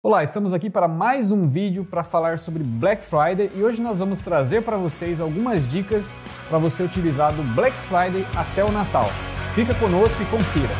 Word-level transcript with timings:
Olá, 0.00 0.22
estamos 0.22 0.54
aqui 0.54 0.70
para 0.70 0.86
mais 0.86 1.32
um 1.32 1.48
vídeo 1.48 1.84
para 1.84 2.04
falar 2.04 2.38
sobre 2.38 2.62
Black 2.62 3.04
Friday 3.04 3.50
e 3.52 3.64
hoje 3.64 3.82
nós 3.82 3.98
vamos 3.98 4.20
trazer 4.20 4.62
para 4.62 4.76
vocês 4.76 5.20
algumas 5.20 5.66
dicas 5.66 6.20
para 6.48 6.56
você 6.56 6.84
utilizar 6.84 7.34
do 7.34 7.42
Black 7.56 7.76
Friday 7.76 8.24
até 8.36 8.62
o 8.62 8.70
Natal. 8.70 9.06
Fica 9.56 9.74
conosco 9.74 10.22
e 10.22 10.26
confira. 10.26 10.72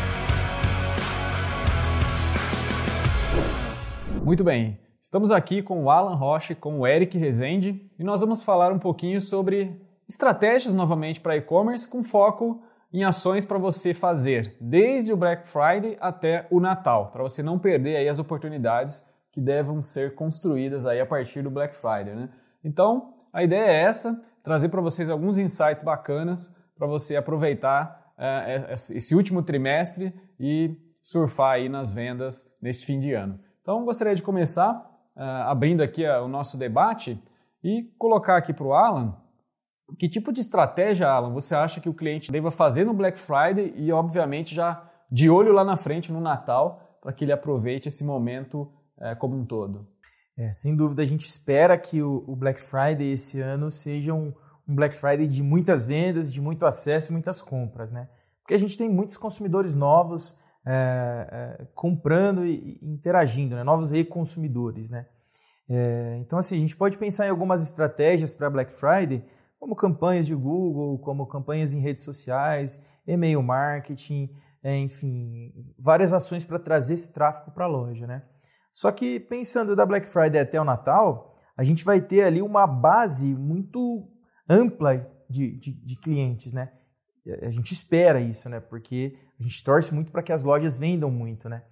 Muito 4.23 4.45
bem, 4.45 4.79
estamos 5.03 5.33
aqui 5.33 5.65
com 5.65 5.83
o 5.83 5.91
Alan 5.91 6.15
Roche, 6.15 6.55
com 6.55 6.79
o 6.79 6.87
Eric 6.87 7.19
Rezende 7.19 7.91
e 7.99 8.05
nós 8.05 8.21
vamos 8.21 8.45
falar 8.45 8.71
um 8.71 8.79
pouquinho 8.79 9.21
sobre 9.21 9.83
estratégias 10.09 10.73
novamente 10.73 11.21
para 11.21 11.37
e-commerce 11.37 11.89
com 11.89 12.05
foco 12.05 12.63
em 12.93 13.03
ações 13.03 13.45
para 13.45 13.59
você 13.59 13.93
fazer 13.93 14.57
desde 14.61 15.13
o 15.13 15.17
Black 15.17 15.49
Friday 15.49 15.99
até 16.01 16.47
o 16.53 16.61
Natal, 16.61 17.11
para 17.11 17.25
você 17.25 17.43
não 17.43 17.59
perder 17.59 17.97
aí 17.97 18.09
as 18.09 18.21
oportunidades 18.21 19.08
que 19.33 19.41
devem 19.41 19.81
ser 19.83 20.15
construídas 20.15 20.87
aí 20.87 21.01
a 21.01 21.07
partir 21.07 21.43
do 21.43 21.51
Black 21.51 21.77
Friday, 21.77 22.15
né? 22.15 22.29
Então, 22.65 23.15
a 23.33 23.43
ideia 23.43 23.67
é 23.67 23.83
essa, 23.85 24.21
trazer 24.43 24.69
para 24.69 24.81
vocês 24.81 25.11
alguns 25.11 25.39
insights 25.39 25.83
bacanas 25.83 26.55
para 26.77 26.87
você 26.87 27.17
aproveitar 27.17 28.13
uh, 28.17 28.73
esse 28.73 29.15
último 29.15 29.43
trimestre 29.43 30.13
e 30.39 30.77
surfar 31.03 31.53
aí 31.53 31.69
nas 31.69 31.93
vendas 31.93 32.45
neste 32.61 32.87
fim 32.87 32.99
de 32.99 33.13
ano. 33.13 33.39
Então, 33.63 33.85
gostaria 33.85 34.15
de 34.15 34.23
começar 34.23 34.73
uh, 35.17 35.21
abrindo 35.47 35.83
aqui 35.83 36.07
uh, 36.07 36.25
o 36.25 36.29
nosso 36.29 36.59
debate 36.59 37.23
e 37.63 37.85
colocar 37.99 38.37
aqui 38.37 38.53
para 38.53 38.67
o 38.67 38.73
Alan 38.73 39.17
que 39.97 40.09
tipo 40.09 40.33
de 40.33 40.41
estratégia, 40.41 41.09
Alan, 41.09 41.33
você 41.33 41.55
acha 41.55 41.81
que 41.81 41.89
o 41.89 41.95
cliente 41.95 42.31
deva 42.31 42.51
fazer 42.51 42.85
no 42.85 42.93
Black 42.93 43.19
Friday 43.19 43.73
e, 43.77 43.91
obviamente, 43.93 44.55
já 44.55 44.85
de 45.11 45.31
olho 45.31 45.53
lá 45.53 45.65
na 45.65 45.77
frente 45.77 46.13
no 46.13 46.21
Natal 46.21 46.99
para 47.01 47.13
que 47.13 47.25
ele 47.25 47.33
aproveite 47.33 47.89
esse 47.89 48.05
momento 48.05 48.71
é, 49.01 49.15
como 49.15 49.37
um 49.37 49.45
todo? 49.45 49.87
É, 50.37 50.53
sem 50.53 50.77
dúvida, 50.77 51.03
a 51.03 51.07
gente 51.07 51.27
espera 51.27 51.77
que 51.77 52.03
o, 52.03 52.25
o 52.27 52.37
Black 52.37 52.61
Friday 52.61 53.13
esse 53.13 53.41
ano 53.41 53.71
seja 53.71 54.15
um, 54.15 54.33
um, 54.69 54.75
Black 54.75 54.95
Friday 54.95 55.27
de 55.27 55.43
muitas 55.43 55.87
vendas, 55.87 56.33
de 56.33 56.41
muito 56.41 56.65
acesso 56.65 57.11
e 57.11 57.13
muitas 57.13 57.43
compras, 57.43 57.91
né? 57.91 58.09
Porque 58.43 58.55
a 58.55 58.59
gente 58.59 58.79
tem 58.79 58.89
muitos 58.89 59.17
consumidores 59.17 59.75
novos 59.75 60.37
é, 60.65 61.59
é 61.61 61.65
comprando 61.75 62.47
e, 62.47 62.79
e 62.81 62.89
interagindo, 62.89 63.57
né? 63.57 63.65
Novos 63.65 63.93
e-consumidores, 63.93 64.91
né? 64.91 65.07
É, 65.69 66.19
então, 66.21 66.39
assim, 66.39 66.57
a 66.57 66.61
gente 66.61 66.77
pode 66.77 66.97
pensar 66.97 67.27
em 67.27 67.31
algumas 67.31 67.63
estratégias 67.69 68.35
para 68.35 68.49
Black 68.49 68.73
Friday, 68.73 69.25
como 69.59 69.75
campanhas 69.75 70.27
de 70.27 70.35
Google, 70.35 70.99
como 71.01 71.27
campanhas 71.27 71.75
em 71.75 71.81
redes 71.81 72.05
sociais, 72.05 72.81
e-mail 73.07 73.43
marketing, 73.43 74.31
é, 74.63 74.77
enfim, 74.79 75.53
várias 75.79 76.13
ações 76.13 76.45
para 76.45 76.59
trazer 76.59 76.95
esse 76.95 77.13
tráfego 77.13 77.51
para 77.51 77.65
a 77.65 77.69
loja, 77.69 78.07
né? 78.07 78.23
Só 78.79 78.93
que 78.93 79.19
pensando 79.19 79.75
da 79.75 79.85
Black 79.85 80.07
Friday 80.09 80.41
até 80.41 80.61
o 80.61 80.63
Natal, 80.65 81.37
a 81.57 81.65
gente 81.65 81.85
vai 81.85 82.01
ter 82.01 82.23
ali 82.23 82.41
uma 82.41 82.65
base 82.65 83.35
muito 83.35 84.09
ampla 84.49 85.05
de, 85.29 85.59
de, 85.59 85.73
de 85.73 86.01
clientes, 86.01 86.53
né? 86.53 86.71
A 87.43 87.51
gente 87.51 87.75
espera 87.75 88.21
isso, 88.21 88.49
né? 88.49 88.61
Porque 88.61 89.19
a 89.39 89.43
gente 89.43 89.65
torce 89.65 89.93
muito 89.93 90.13
para 90.13 90.23
que 90.23 90.33
as 90.33 90.45
lojas 90.45 90.79
vendam 90.79 91.11
muito, 91.11 91.49
né? 91.49 91.65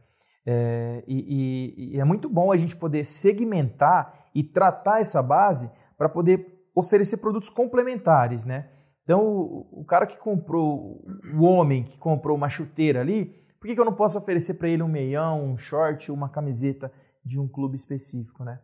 É, 0.45 1.05
e, 1.07 1.15
e, 1.29 1.95
e, 1.95 2.01
é 2.01 2.05
muito 2.05 2.29
bom 2.29 2.51
a 2.51 2.57
gente 2.57 2.75
poder 2.75 3.05
segmentar 3.05 4.27
e 4.35 4.43
tratar 4.43 5.01
essa 5.01 5.23
base 5.23 5.71
para 5.97 6.09
poder 6.09 6.45
oferecer 6.75 7.19
produtos 7.19 7.49
complementares, 7.49 8.45
né? 8.45 8.69
Então, 9.05 9.25
o, 9.25 9.81
o, 9.83 9.85
cara 9.85 10.07
que 10.07 10.19
comprou, 10.19 11.05
o 11.39 11.45
homem 11.45 11.85
que 11.85 11.99
comprou 11.99 12.37
uma 12.37 12.49
chuteira 12.49 13.01
ali, 13.01 13.33
por 13.67 13.71
que, 13.71 13.75
que 13.75 13.81
eu 13.81 13.85
não 13.85 13.95
posso 13.95 14.17
oferecer 14.17 14.55
para 14.55 14.69
ele 14.69 14.81
um 14.81 14.89
meião, 14.89 15.45
um 15.45 15.57
short, 15.57 16.13
uma 16.13 16.29
camiseta 16.29 16.93
de 17.25 17.41
um 17.41 17.49
clube 17.49 17.75
específico, 17.75 18.45
né? 18.45 18.61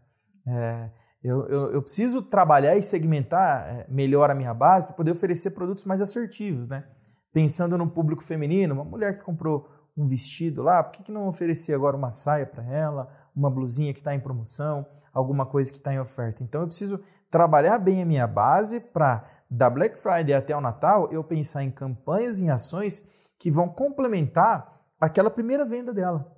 É, 0.47 0.91
eu, 1.25 1.48
eu, 1.48 1.72
eu, 1.72 1.83
preciso 1.83 2.22
trabalhar 2.22 2.77
e 2.77 2.83
segmentar 2.83 3.67
é, 3.67 3.86
melhor 3.89 4.31
a 4.31 4.34
minha 4.34 4.55
base 4.55 4.86
para 4.86 4.94
poder 4.94 5.11
oferecer 5.11 5.50
produtos 5.50 5.84
mais 5.84 6.00
assertivos, 6.00 6.69
né? 6.69 6.84
Pensando 7.32 7.76
no 7.76 7.91
público 7.91 8.22
feminino, 8.22 8.75
uma 8.75 8.84
mulher 8.84 9.19
que 9.19 9.25
comprou 9.25 9.69
um 9.97 10.06
vestido 10.06 10.62
lá, 10.62 10.84
por 10.84 10.93
que, 10.93 11.03
que 11.03 11.12
não 11.12 11.26
oferecer 11.26 11.75
agora 11.75 11.97
uma 11.97 12.12
saia 12.12 12.47
para 12.47 12.65
ela, 12.65 13.09
uma 13.34 13.50
blusinha 13.50 13.93
que 13.93 13.99
está 13.99 14.15
em 14.15 14.21
promoção, 14.21 14.87
alguma 15.12 15.47
coisa 15.47 15.72
que 15.72 15.78
está 15.78 15.93
em 15.93 15.99
oferta? 15.99 16.44
Então 16.44 16.60
eu 16.60 16.69
preciso 16.69 17.00
trabalhar 17.28 17.76
bem 17.78 18.03
a 18.03 18.06
minha 18.06 18.26
base 18.28 18.78
para 18.78 19.28
da 19.50 19.69
Black 19.69 19.99
Friday 19.99 20.32
até 20.32 20.56
o 20.56 20.60
Natal 20.60 21.12
eu 21.12 21.25
pensar 21.25 21.65
em 21.65 21.72
campanhas, 21.72 22.41
em 22.41 22.50
ações 22.50 23.05
que 23.37 23.50
vão 23.50 23.69
complementar 23.69 24.72
aquela 25.02 25.30
primeira 25.30 25.64
venda 25.64 25.92
dela, 25.92 26.32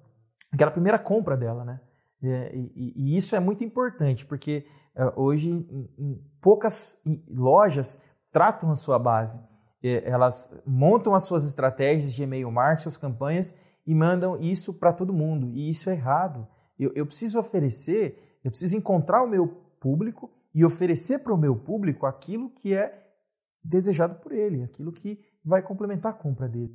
aquela 0.50 0.70
primeira 0.70 0.98
compra 0.98 1.36
dela, 1.36 1.64
né? 1.66 1.80
É, 2.22 2.56
e, 2.56 2.94
e, 2.96 3.16
isso 3.16 3.36
é 3.36 3.40
muito 3.40 3.62
importante, 3.62 4.24
porque 4.24 4.64
é, 4.96 5.12
hoje 5.14 5.50
em, 5.50 5.90
em 5.98 6.24
poucas 6.40 6.98
lojas 7.28 8.00
tratam 8.32 8.70
a 8.70 8.74
sua 8.74 8.98
base. 8.98 9.38
É, 9.82 10.08
elas 10.08 10.50
montam 10.66 11.14
as 11.14 11.26
suas 11.26 11.44
estratégias 11.46 12.14
de 12.14 12.22
e-mail 12.22 12.50
marketing, 12.50 12.82
suas 12.84 12.96
campanhas 12.96 13.54
e 13.86 13.94
mandam 13.94 14.40
isso 14.40 14.72
para 14.72 14.94
todo 14.94 15.12
mundo. 15.12 15.50
E 15.52 15.68
isso 15.68 15.90
é 15.90 15.92
errado. 15.92 16.48
Eu, 16.78 16.90
eu 16.94 17.04
preciso 17.04 17.38
oferecer, 17.38 18.38
eu 18.42 18.50
preciso 18.50 18.74
encontrar 18.74 19.22
o 19.22 19.28
meu 19.28 19.46
público 19.78 20.30
e 20.54 20.64
oferecer 20.64 21.18
para 21.18 21.34
o 21.34 21.38
meu 21.38 21.54
público 21.54 22.06
aquilo 22.06 22.48
que 22.48 22.74
é 22.74 23.04
desejado 23.62 24.14
por 24.20 24.32
ele, 24.32 24.62
aquilo 24.62 24.90
que 24.90 25.20
vai 25.44 25.60
complementar 25.60 26.12
a 26.12 26.16
compra 26.16 26.48
dele. 26.48 26.74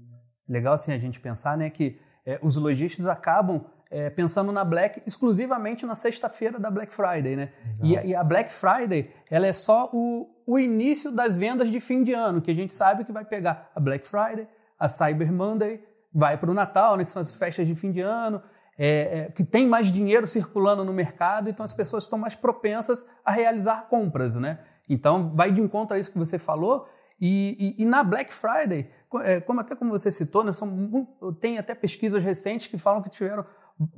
Legal 0.50 0.74
assim 0.74 0.92
a 0.92 0.98
gente 0.98 1.20
pensar, 1.20 1.56
né, 1.56 1.70
que 1.70 2.00
é, 2.26 2.40
os 2.42 2.58
lojistas 2.58 3.06
acabam 3.06 3.64
é, 3.92 4.10
pensando 4.10 4.52
na 4.52 4.64
Black 4.64 5.02
exclusivamente 5.06 5.86
na 5.86 5.96
sexta-feira 5.96 6.60
da 6.60 6.70
Black 6.70 6.94
Friday, 6.94 7.36
né? 7.36 7.50
E, 7.82 7.94
e, 7.94 8.16
a 8.16 8.24
Black 8.24 8.52
Friday, 8.52 9.10
ela 9.30 9.48
é 9.48 9.54
só 9.54 9.90
o, 9.92 10.30
o 10.46 10.60
início 10.60 11.12
das 11.12 11.36
vendas 11.36 11.72
de 11.72 11.80
fim 11.80 12.04
de 12.04 12.14
ano, 12.14 12.42
que 12.42 12.52
a 12.52 12.54
gente 12.54 12.74
sabe 12.74 13.04
que 13.04 13.12
vai 13.12 13.26
pegar 13.26 13.72
a 13.74 13.80
Black 13.80 14.08
Friday, 14.08 14.48
a 14.78 14.88
Cyber 14.88 15.32
Monday, 15.32 15.84
vai 16.14 16.38
para 16.38 16.52
o 16.52 16.54
Natal, 16.54 16.98
né, 16.98 17.06
que 17.06 17.12
são 17.12 17.22
as 17.22 17.34
festas 17.34 17.66
de 17.68 17.74
fim 17.74 17.92
de 17.92 18.02
ano, 18.02 18.42
é, 18.78 19.20
é, 19.28 19.32
que 19.32 19.44
tem 19.44 19.68
mais 19.68 19.92
dinheiro 19.92 20.26
circulando 20.26 20.86
no 20.86 20.94
mercado, 20.94 21.50
então 21.50 21.64
as 21.64 21.74
pessoas 21.74 22.04
estão 22.04 22.18
mais 22.18 22.36
propensas 22.36 23.06
a 23.26 23.32
realizar 23.32 23.88
compras, 23.90 24.36
né? 24.36 24.60
Então 24.88 25.36
vai 25.36 25.52
de 25.52 25.60
encontro 25.62 25.98
a 25.98 26.00
isso 26.00 26.12
que 26.12 26.18
você 26.18 26.40
falou, 26.40 26.88
e, 27.20 27.76
e, 27.78 27.84
e 27.84 27.86
na 27.86 28.04
Black 28.04 28.34
Friday, 28.34 28.90
é, 29.24 29.40
como 29.40 29.60
até 29.60 29.76
como 29.76 29.92
você 29.92 30.12
citou, 30.12 30.44
né, 30.44 30.54
são, 30.54 31.08
tem 31.40 31.58
até 31.58 31.74
pesquisas 31.74 32.24
recentes 32.24 32.68
que 32.68 32.78
falam 32.78 33.02
que 33.02 33.10
tiveram 33.10 33.46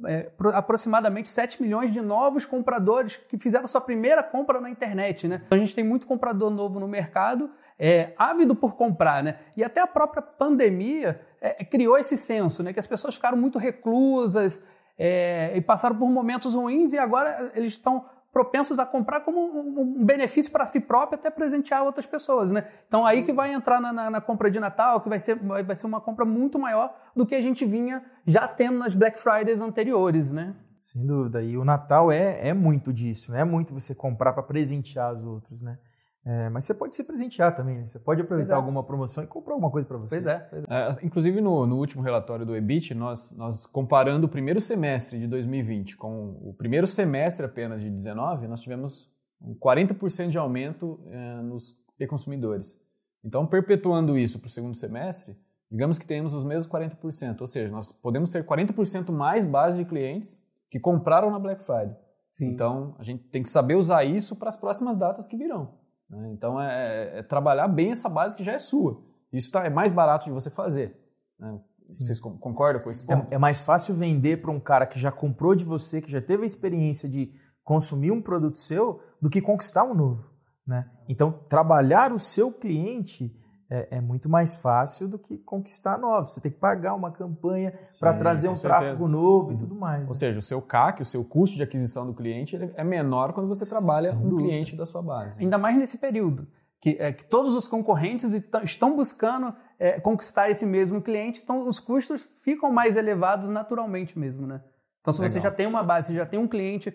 é, 0.06 0.32
aproximadamente 0.54 1.28
7 1.30 1.62
milhões 1.62 1.92
de 1.92 2.02
novos 2.02 2.46
compradores 2.46 3.18
que 3.18 3.38
fizeram 3.38 3.68
sua 3.68 3.82
primeira 3.82 4.22
compra 4.22 4.62
na 4.62 4.70
internet. 4.70 5.28
Né? 5.28 5.42
Então, 5.46 5.58
a 5.58 5.60
gente 5.62 5.74
tem 5.74 5.84
muito 5.84 6.06
comprador 6.06 6.52
novo 6.52 6.80
no 6.80 6.88
mercado, 6.88 7.50
é, 7.80 8.14
ávido 8.18 8.56
por 8.56 8.76
comprar. 8.76 9.24
Né? 9.24 9.40
E 9.58 9.64
até 9.64 9.82
a 9.82 9.88
própria 9.88 10.22
pandemia 10.22 11.20
é, 11.42 11.66
criou 11.66 11.98
esse 11.98 12.16
senso, 12.16 12.62
né? 12.62 12.72
que 12.72 12.80
as 12.80 12.88
pessoas 12.88 13.16
ficaram 13.16 13.38
muito 13.38 13.58
reclusas 13.58 14.64
é, 14.98 15.52
e 15.56 15.62
passaram 15.62 15.96
por 15.96 16.10
momentos 16.10 16.54
ruins 16.54 16.94
e 16.94 17.00
agora 17.00 17.52
eles 17.56 17.74
estão 17.74 18.06
propensos 18.31 18.80
a 18.80 18.86
comprar 18.86 19.22
como 19.22 19.42
um, 19.42 20.06
benefício 20.06 20.52
para 20.52 20.66
si 20.66 20.80
próprio 20.80 21.19
até 21.19 21.30
presentear 21.30 21.84
outras 21.84 22.06
pessoas, 22.06 22.50
né? 22.50 22.66
Então 22.88 23.06
aí 23.06 23.24
que 23.24 23.34
vai 23.34 23.53
entrar 23.53 23.81
na, 23.81 23.92
na, 23.92 24.09
na, 24.09 24.22
compra 24.22 24.50
de 24.50 24.59
Natal, 24.59 25.02
que 25.02 25.09
vai 25.09 25.19
ser, 25.19 25.36
vai 25.36 25.75
ser 25.75 25.86
uma 25.86 26.00
compra 26.00 26.25
muito 26.25 26.58
maior 26.58 26.96
do 27.16 27.25
que 27.25 27.36
a 27.36 27.41
gente 27.41 27.66
vinha 27.66 28.03
já 28.25 28.47
tendo 28.47 28.80
nas 28.80 28.96
Black 28.96 29.20
Fridays 29.20 29.62
anteriores, 29.62 30.31
né? 30.31 30.56
Sem 30.81 31.06
dúvida. 31.06 31.44
E 31.44 31.58
o 31.58 31.66
Natal 31.66 32.12
é, 32.12 32.47
é 32.47 32.53
muito 32.53 32.91
disso, 32.91 33.31
né? 33.31 33.41
É 33.41 33.46
muito 33.46 33.74
você 33.74 33.94
comprar 33.94 34.34
para 34.34 34.44
presentear 34.44 35.14
os 35.14 35.24
outros, 35.24 35.62
né? 35.62 35.78
É, 36.24 36.50
mas 36.50 36.66
você 36.66 36.74
pode 36.74 36.94
se 36.94 37.04
presentear 37.04 37.56
também, 37.56 37.80
né? 37.80 37.86
Você 37.86 37.98
pode 37.98 38.22
aproveitar 38.22 38.54
é. 38.54 38.56
alguma 38.56 38.84
promoção 38.84 39.24
e 39.24 39.28
comprar 39.28 39.54
alguma 39.54 39.72
coisa 39.72 39.88
para 39.88 39.98
você. 39.98 40.18
Pois 40.18 40.28
é. 40.28 40.40
Pois 40.40 40.64
é. 40.64 40.68
é. 40.70 40.98
inclusive, 41.06 41.42
no, 41.42 41.66
no, 41.66 41.78
último 41.78 42.04
relatório 42.04 42.46
do 42.46 42.56
EBIT, 42.56 42.94
nós, 42.94 43.36
nós 43.36 43.66
comparando 43.66 44.28
o 44.28 44.30
primeiro 44.30 44.62
semestre 44.62 45.20
de 45.20 45.28
2020 45.28 45.98
com 45.98 46.38
o 46.44 46.54
primeiro 46.56 46.86
semestre 46.86 47.46
apenas 47.46 47.79
de 47.79 47.90
2019, 47.90 48.47
nós 48.47 48.62
tivemos 48.62 49.12
um 49.41 49.56
40% 49.56 50.29
de 50.29 50.38
aumento 50.38 51.00
é, 51.08 51.41
nos 51.41 51.76
e-consumidores. 52.00 52.79
Então, 53.23 53.47
perpetuando 53.47 54.16
isso 54.16 54.40
para 54.40 54.47
o 54.47 54.52
segundo 54.52 54.78
semestre, 54.78 55.35
digamos 55.72 55.97
que 55.97 56.06
temos 56.06 56.35
os 56.35 56.44
mesmos 56.44 56.72
40%. 56.72 57.41
Ou 57.41 57.47
seja, 57.47 57.72
nós 57.72 57.91
podemos 57.91 58.29
ter 58.29 58.46
40% 58.46 59.12
mais 59.12 59.44
base 59.44 59.84
de 59.84 59.90
clientes 59.90 60.40
que 60.70 60.79
compraram 60.79 61.32
na 61.32 61.40
Black 61.40 61.64
Friday. 61.64 61.96
Sim. 62.32 62.47
Então, 62.47 62.96
a 63.00 63.03
gente 63.03 63.23
tem 63.26 63.41
que 63.41 63.50
saber 63.50 63.76
usar 63.76 64.03
isso 64.03 64.35
para 64.35 64.50
as 64.50 64.58
próximas 64.58 64.96
datas 64.96 65.28
que 65.28 65.35
virão. 65.35 65.81
Né? 66.11 66.31
Então 66.34 66.61
é, 66.61 66.67
é, 66.67 67.19
é, 67.19 67.23
trabalhar 67.23 67.67
bem 67.67 67.91
essa 67.91 68.09
base 68.09 68.35
que 68.35 68.43
já 68.43 68.53
é 68.53 68.59
sua. 68.59 69.02
Isso 69.31 69.52
tá, 69.52 69.66
é 69.66 69.69
mais 69.69 69.91
barato 69.91 70.25
de 70.25 70.31
você 70.31 70.49
fazer. 70.49 70.96
Né? 71.40 71.59
Vocês 71.87 72.19
concordam 72.19 72.84
com 72.84 72.91
esse 72.91 73.05
ponto? 73.05 73.31
É, 73.31 73.35
é 73.35 73.37
mais 73.37 73.61
fácil 73.61 73.96
vender 73.96 74.41
para 74.41 74.52
um 74.52 74.59
cara 74.59 74.85
que 74.85 74.99
já 74.99 75.11
comprou 75.11 75.55
de 75.55 75.66
você, 75.66 76.02
que 76.02 76.11
já 76.11 76.22
teve 76.22 76.43
a 76.43 76.46
experiência 76.46 77.09
de 77.09 77.34
consumir 77.63 78.11
um 78.11 78.22
produto 78.22 78.58
seu, 78.58 79.02
do 79.22 79.29
que 79.29 79.41
conquistar 79.41 79.84
um 79.84 79.93
novo. 79.93 80.29
Né? 80.66 80.90
Então, 81.08 81.31
trabalhar 81.49 82.13
o 82.13 82.19
seu 82.19 82.52
cliente 82.52 83.35
é, 83.72 83.88
é, 83.90 84.02
muito 84.02 84.28
mais 84.28 84.53
fácil 84.56 85.08
do 85.08 85.18
que 85.18 85.38
conquistar 85.38 85.97
novos. 85.97 86.32
Você 86.32 86.41
tem 86.41 86.52
que 86.52 86.58
pagar 86.58 86.94
uma 86.94 87.09
campanha 87.09 87.73
para 88.02 88.14
trazer 88.14 88.50
um 88.50 88.56
certeza. 88.56 88.82
tráfego 88.82 89.08
novo 89.08 89.53
e 89.53 89.58
tudo 89.58 89.73
mais. 89.73 90.09
Ou 90.09 90.14
né? 90.14 90.20
seja, 90.20 90.40
o 90.40 90.41
seu 90.41 90.62
CAC, 90.62 91.02
o 91.02 91.06
seu 91.06 91.23
custo 91.23 91.56
de 91.56 91.64
aquisição 91.64 92.06
do 92.06 92.14
cliente, 92.14 92.59
é 92.76 92.84
menor 92.84 93.32
quando 93.32 93.47
você 93.47 93.66
trabalha 93.68 94.12
Sem 94.12 94.20
um 94.20 94.29
dúvida. 94.29 94.50
cliente 94.50 94.76
da 94.76 94.85
sua 94.85 95.02
base. 95.02 95.38
Ainda 95.40 95.58
mais 95.58 95.78
nesse 95.78 95.97
período. 95.97 96.46
Que, 96.82 96.97
é, 97.00 97.14
que 97.14 97.23
todos 97.26 97.56
os 97.56 97.66
concorrentes 97.66 98.34
estão 98.34 98.94
buscando 98.94 99.53
é, 99.79 100.00
conquistar 100.00 100.50
esse 100.50 100.66
mesmo 100.66 101.02
cliente, 101.02 101.40
então 101.41 101.66
os 101.68 101.79
custos 101.79 102.28
ficam 102.44 102.72
mais 102.72 102.97
elevados 102.97 103.50
naturalmente 103.50 104.18
mesmo, 104.18 104.47
né? 104.47 104.62
Então, 105.00 105.14
se 105.14 105.22
Legal. 105.22 105.34
você 105.34 105.40
já 105.40 105.52
tem 105.52 105.68
uma 105.68 105.84
base, 105.84 106.08
você 106.08 106.16
já 106.16 106.26
tem 106.26 106.40
um 106.40 106.47
cliente, 106.47 106.94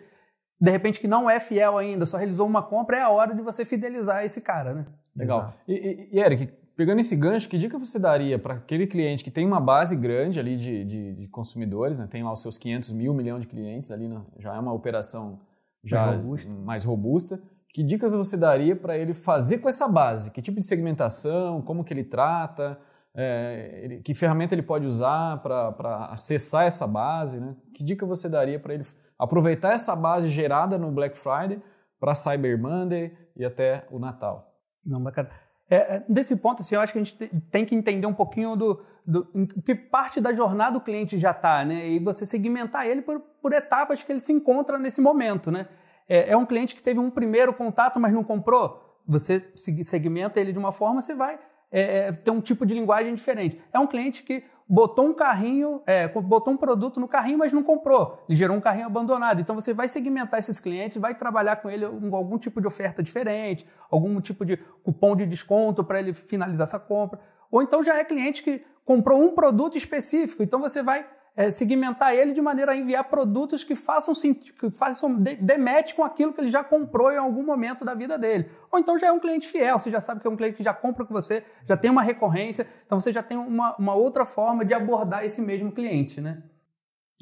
de 0.60 0.70
repente, 0.70 1.00
que 1.00 1.08
não 1.08 1.30
é 1.30 1.40
fiel 1.40 1.78
ainda, 1.78 2.04
só 2.04 2.16
realizou 2.16 2.46
uma 2.46 2.62
compra, 2.62 2.96
é 2.96 3.02
a 3.02 3.08
hora 3.08 3.34
de 3.34 3.42
você 3.42 3.64
fidelizar 3.64 4.24
esse 4.24 4.40
cara, 4.40 4.74
né? 4.74 4.86
Legal. 5.16 5.54
E, 5.66 5.72
e, 5.72 6.16
e, 6.16 6.20
Eric, 6.20 6.52
pegando 6.76 6.98
esse 7.00 7.16
gancho, 7.16 7.48
que 7.48 7.58
dica 7.58 7.78
você 7.78 7.98
daria 7.98 8.38
para 8.38 8.54
aquele 8.54 8.86
cliente 8.86 9.24
que 9.24 9.30
tem 9.30 9.46
uma 9.46 9.60
base 9.60 9.96
grande 9.96 10.38
ali 10.38 10.56
de, 10.56 10.84
de, 10.84 11.14
de, 11.14 11.28
consumidores, 11.28 11.98
né? 11.98 12.06
tem 12.06 12.22
lá 12.22 12.30
os 12.32 12.42
seus 12.42 12.58
500 12.58 12.92
mil, 12.92 13.14
milhão 13.14 13.40
de 13.40 13.46
clientes 13.46 13.90
ali, 13.90 14.06
na, 14.06 14.24
já 14.38 14.54
é 14.54 14.58
uma 14.58 14.72
operação 14.72 15.40
já 15.82 16.04
mais 16.04 16.16
robusta. 16.16 16.50
mais 16.50 16.84
robusta. 16.84 17.42
Que 17.70 17.82
dicas 17.82 18.14
você 18.14 18.36
daria 18.36 18.74
para 18.74 18.96
ele 18.96 19.14
fazer 19.14 19.58
com 19.58 19.68
essa 19.68 19.88
base? 19.88 20.30
Que 20.30 20.40
tipo 20.40 20.58
de 20.58 20.66
segmentação, 20.66 21.60
como 21.62 21.84
que 21.84 21.92
ele 21.92 22.04
trata, 22.04 22.78
é, 23.14 23.80
ele, 23.82 24.02
que 24.02 24.14
ferramenta 24.14 24.54
ele 24.54 24.62
pode 24.62 24.86
usar 24.86 25.42
para 25.42 26.06
acessar 26.10 26.66
essa 26.66 26.86
base? 26.86 27.38
Né? 27.40 27.54
Que 27.74 27.82
dica 27.82 28.06
você 28.06 28.28
daria 28.28 28.58
para 28.58 28.74
ele 28.74 28.86
aproveitar 29.18 29.72
essa 29.72 29.94
base 29.94 30.28
gerada 30.28 30.78
no 30.78 30.90
Black 30.90 31.18
Friday 31.18 31.60
para 31.98 32.14
Cyber 32.14 32.60
Monday 32.60 33.16
e 33.34 33.44
até 33.44 33.86
o 33.90 33.98
Natal? 33.98 34.54
Não, 34.84 35.02
bacana. 35.02 35.28
É, 35.68 35.96
é, 35.96 36.04
desse 36.08 36.36
ponto, 36.36 36.62
assim, 36.62 36.76
eu 36.76 36.80
acho 36.80 36.92
que 36.92 36.98
a 36.98 37.02
gente 37.02 37.16
tem 37.50 37.64
que 37.64 37.74
entender 37.74 38.06
um 38.06 38.14
pouquinho 38.14 38.54
do, 38.54 38.80
do 39.04 39.26
que 39.64 39.74
parte 39.74 40.20
da 40.20 40.32
jornada 40.32 40.72
do 40.72 40.80
cliente 40.80 41.18
já 41.18 41.32
está, 41.32 41.64
né? 41.64 41.88
E 41.88 41.98
você 41.98 42.24
segmentar 42.24 42.86
ele 42.86 43.02
por, 43.02 43.20
por, 43.42 43.52
etapas 43.52 44.02
que 44.02 44.12
ele 44.12 44.20
se 44.20 44.32
encontra 44.32 44.78
nesse 44.78 45.00
momento, 45.00 45.50
né? 45.50 45.68
É, 46.08 46.30
é, 46.30 46.36
um 46.36 46.46
cliente 46.46 46.74
que 46.74 46.82
teve 46.82 47.00
um 47.00 47.10
primeiro 47.10 47.52
contato, 47.52 47.98
mas 47.98 48.12
não 48.12 48.22
comprou. 48.22 49.00
Você 49.08 49.44
segmenta 49.54 50.40
ele 50.40 50.52
de 50.52 50.58
uma 50.58 50.70
forma, 50.70 51.02
você 51.02 51.14
vai 51.14 51.38
é, 51.70 51.98
é, 52.08 52.12
ter 52.12 52.30
um 52.30 52.40
tipo 52.40 52.64
de 52.64 52.74
linguagem 52.74 53.14
diferente. 53.14 53.60
É 53.72 53.78
um 53.78 53.86
cliente 53.88 54.22
que 54.22 54.44
botou 54.68 55.06
um 55.06 55.14
carrinho, 55.14 55.80
é, 55.86 56.08
botou 56.08 56.52
um 56.52 56.56
produto 56.56 56.98
no 56.98 57.06
carrinho, 57.06 57.38
mas 57.38 57.52
não 57.52 57.62
comprou. 57.62 58.22
Ele 58.28 58.36
gerou 58.36 58.56
um 58.56 58.60
carrinho 58.60 58.86
abandonado. 58.86 59.40
Então 59.40 59.54
você 59.54 59.72
vai 59.72 59.88
segmentar 59.88 60.40
esses 60.40 60.58
clientes, 60.58 60.96
vai 60.96 61.14
trabalhar 61.14 61.56
com 61.56 61.70
ele 61.70 61.84
algum 61.84 62.36
tipo 62.36 62.60
de 62.60 62.66
oferta 62.66 63.02
diferente, 63.02 63.66
algum 63.90 64.20
tipo 64.20 64.44
de 64.44 64.56
cupom 64.82 65.14
de 65.14 65.24
desconto 65.24 65.84
para 65.84 66.00
ele 66.00 66.12
finalizar 66.12 66.66
essa 66.66 66.80
compra. 66.80 67.20
Ou 67.50 67.62
então 67.62 67.82
já 67.82 67.96
é 67.96 68.04
cliente 68.04 68.42
que 68.42 68.64
comprou 68.84 69.22
um 69.22 69.34
produto 69.34 69.78
específico. 69.78 70.42
Então 70.42 70.60
você 70.60 70.82
vai 70.82 71.06
é, 71.36 71.50
segmentar 71.50 72.14
ele 72.14 72.32
de 72.32 72.40
maneira 72.40 72.72
a 72.72 72.76
enviar 72.76 73.04
produtos 73.04 73.62
que 73.62 73.76
façam 73.76 74.14
que 74.14 74.70
façam 74.70 75.14
demete 75.14 75.94
com 75.94 76.02
aquilo 76.02 76.32
que 76.32 76.40
ele 76.40 76.48
já 76.48 76.64
comprou 76.64 77.12
em 77.12 77.18
algum 77.18 77.44
momento 77.44 77.84
da 77.84 77.94
vida 77.94 78.18
dele. 78.18 78.50
Ou 78.72 78.78
então 78.78 78.98
já 78.98 79.08
é 79.08 79.12
um 79.12 79.20
cliente 79.20 79.46
fiel, 79.46 79.78
você 79.78 79.90
já 79.90 80.00
sabe 80.00 80.20
que 80.20 80.26
é 80.26 80.30
um 80.30 80.36
cliente 80.36 80.56
que 80.56 80.62
já 80.62 80.72
compra 80.72 81.04
com 81.04 81.12
você, 81.12 81.44
já 81.68 81.76
tem 81.76 81.90
uma 81.90 82.02
recorrência, 82.02 82.66
então 82.86 82.98
você 82.98 83.12
já 83.12 83.22
tem 83.22 83.36
uma, 83.36 83.76
uma 83.76 83.94
outra 83.94 84.24
forma 84.24 84.64
de 84.64 84.72
abordar 84.72 85.24
esse 85.24 85.42
mesmo 85.42 85.70
cliente, 85.70 86.20
né? 86.20 86.42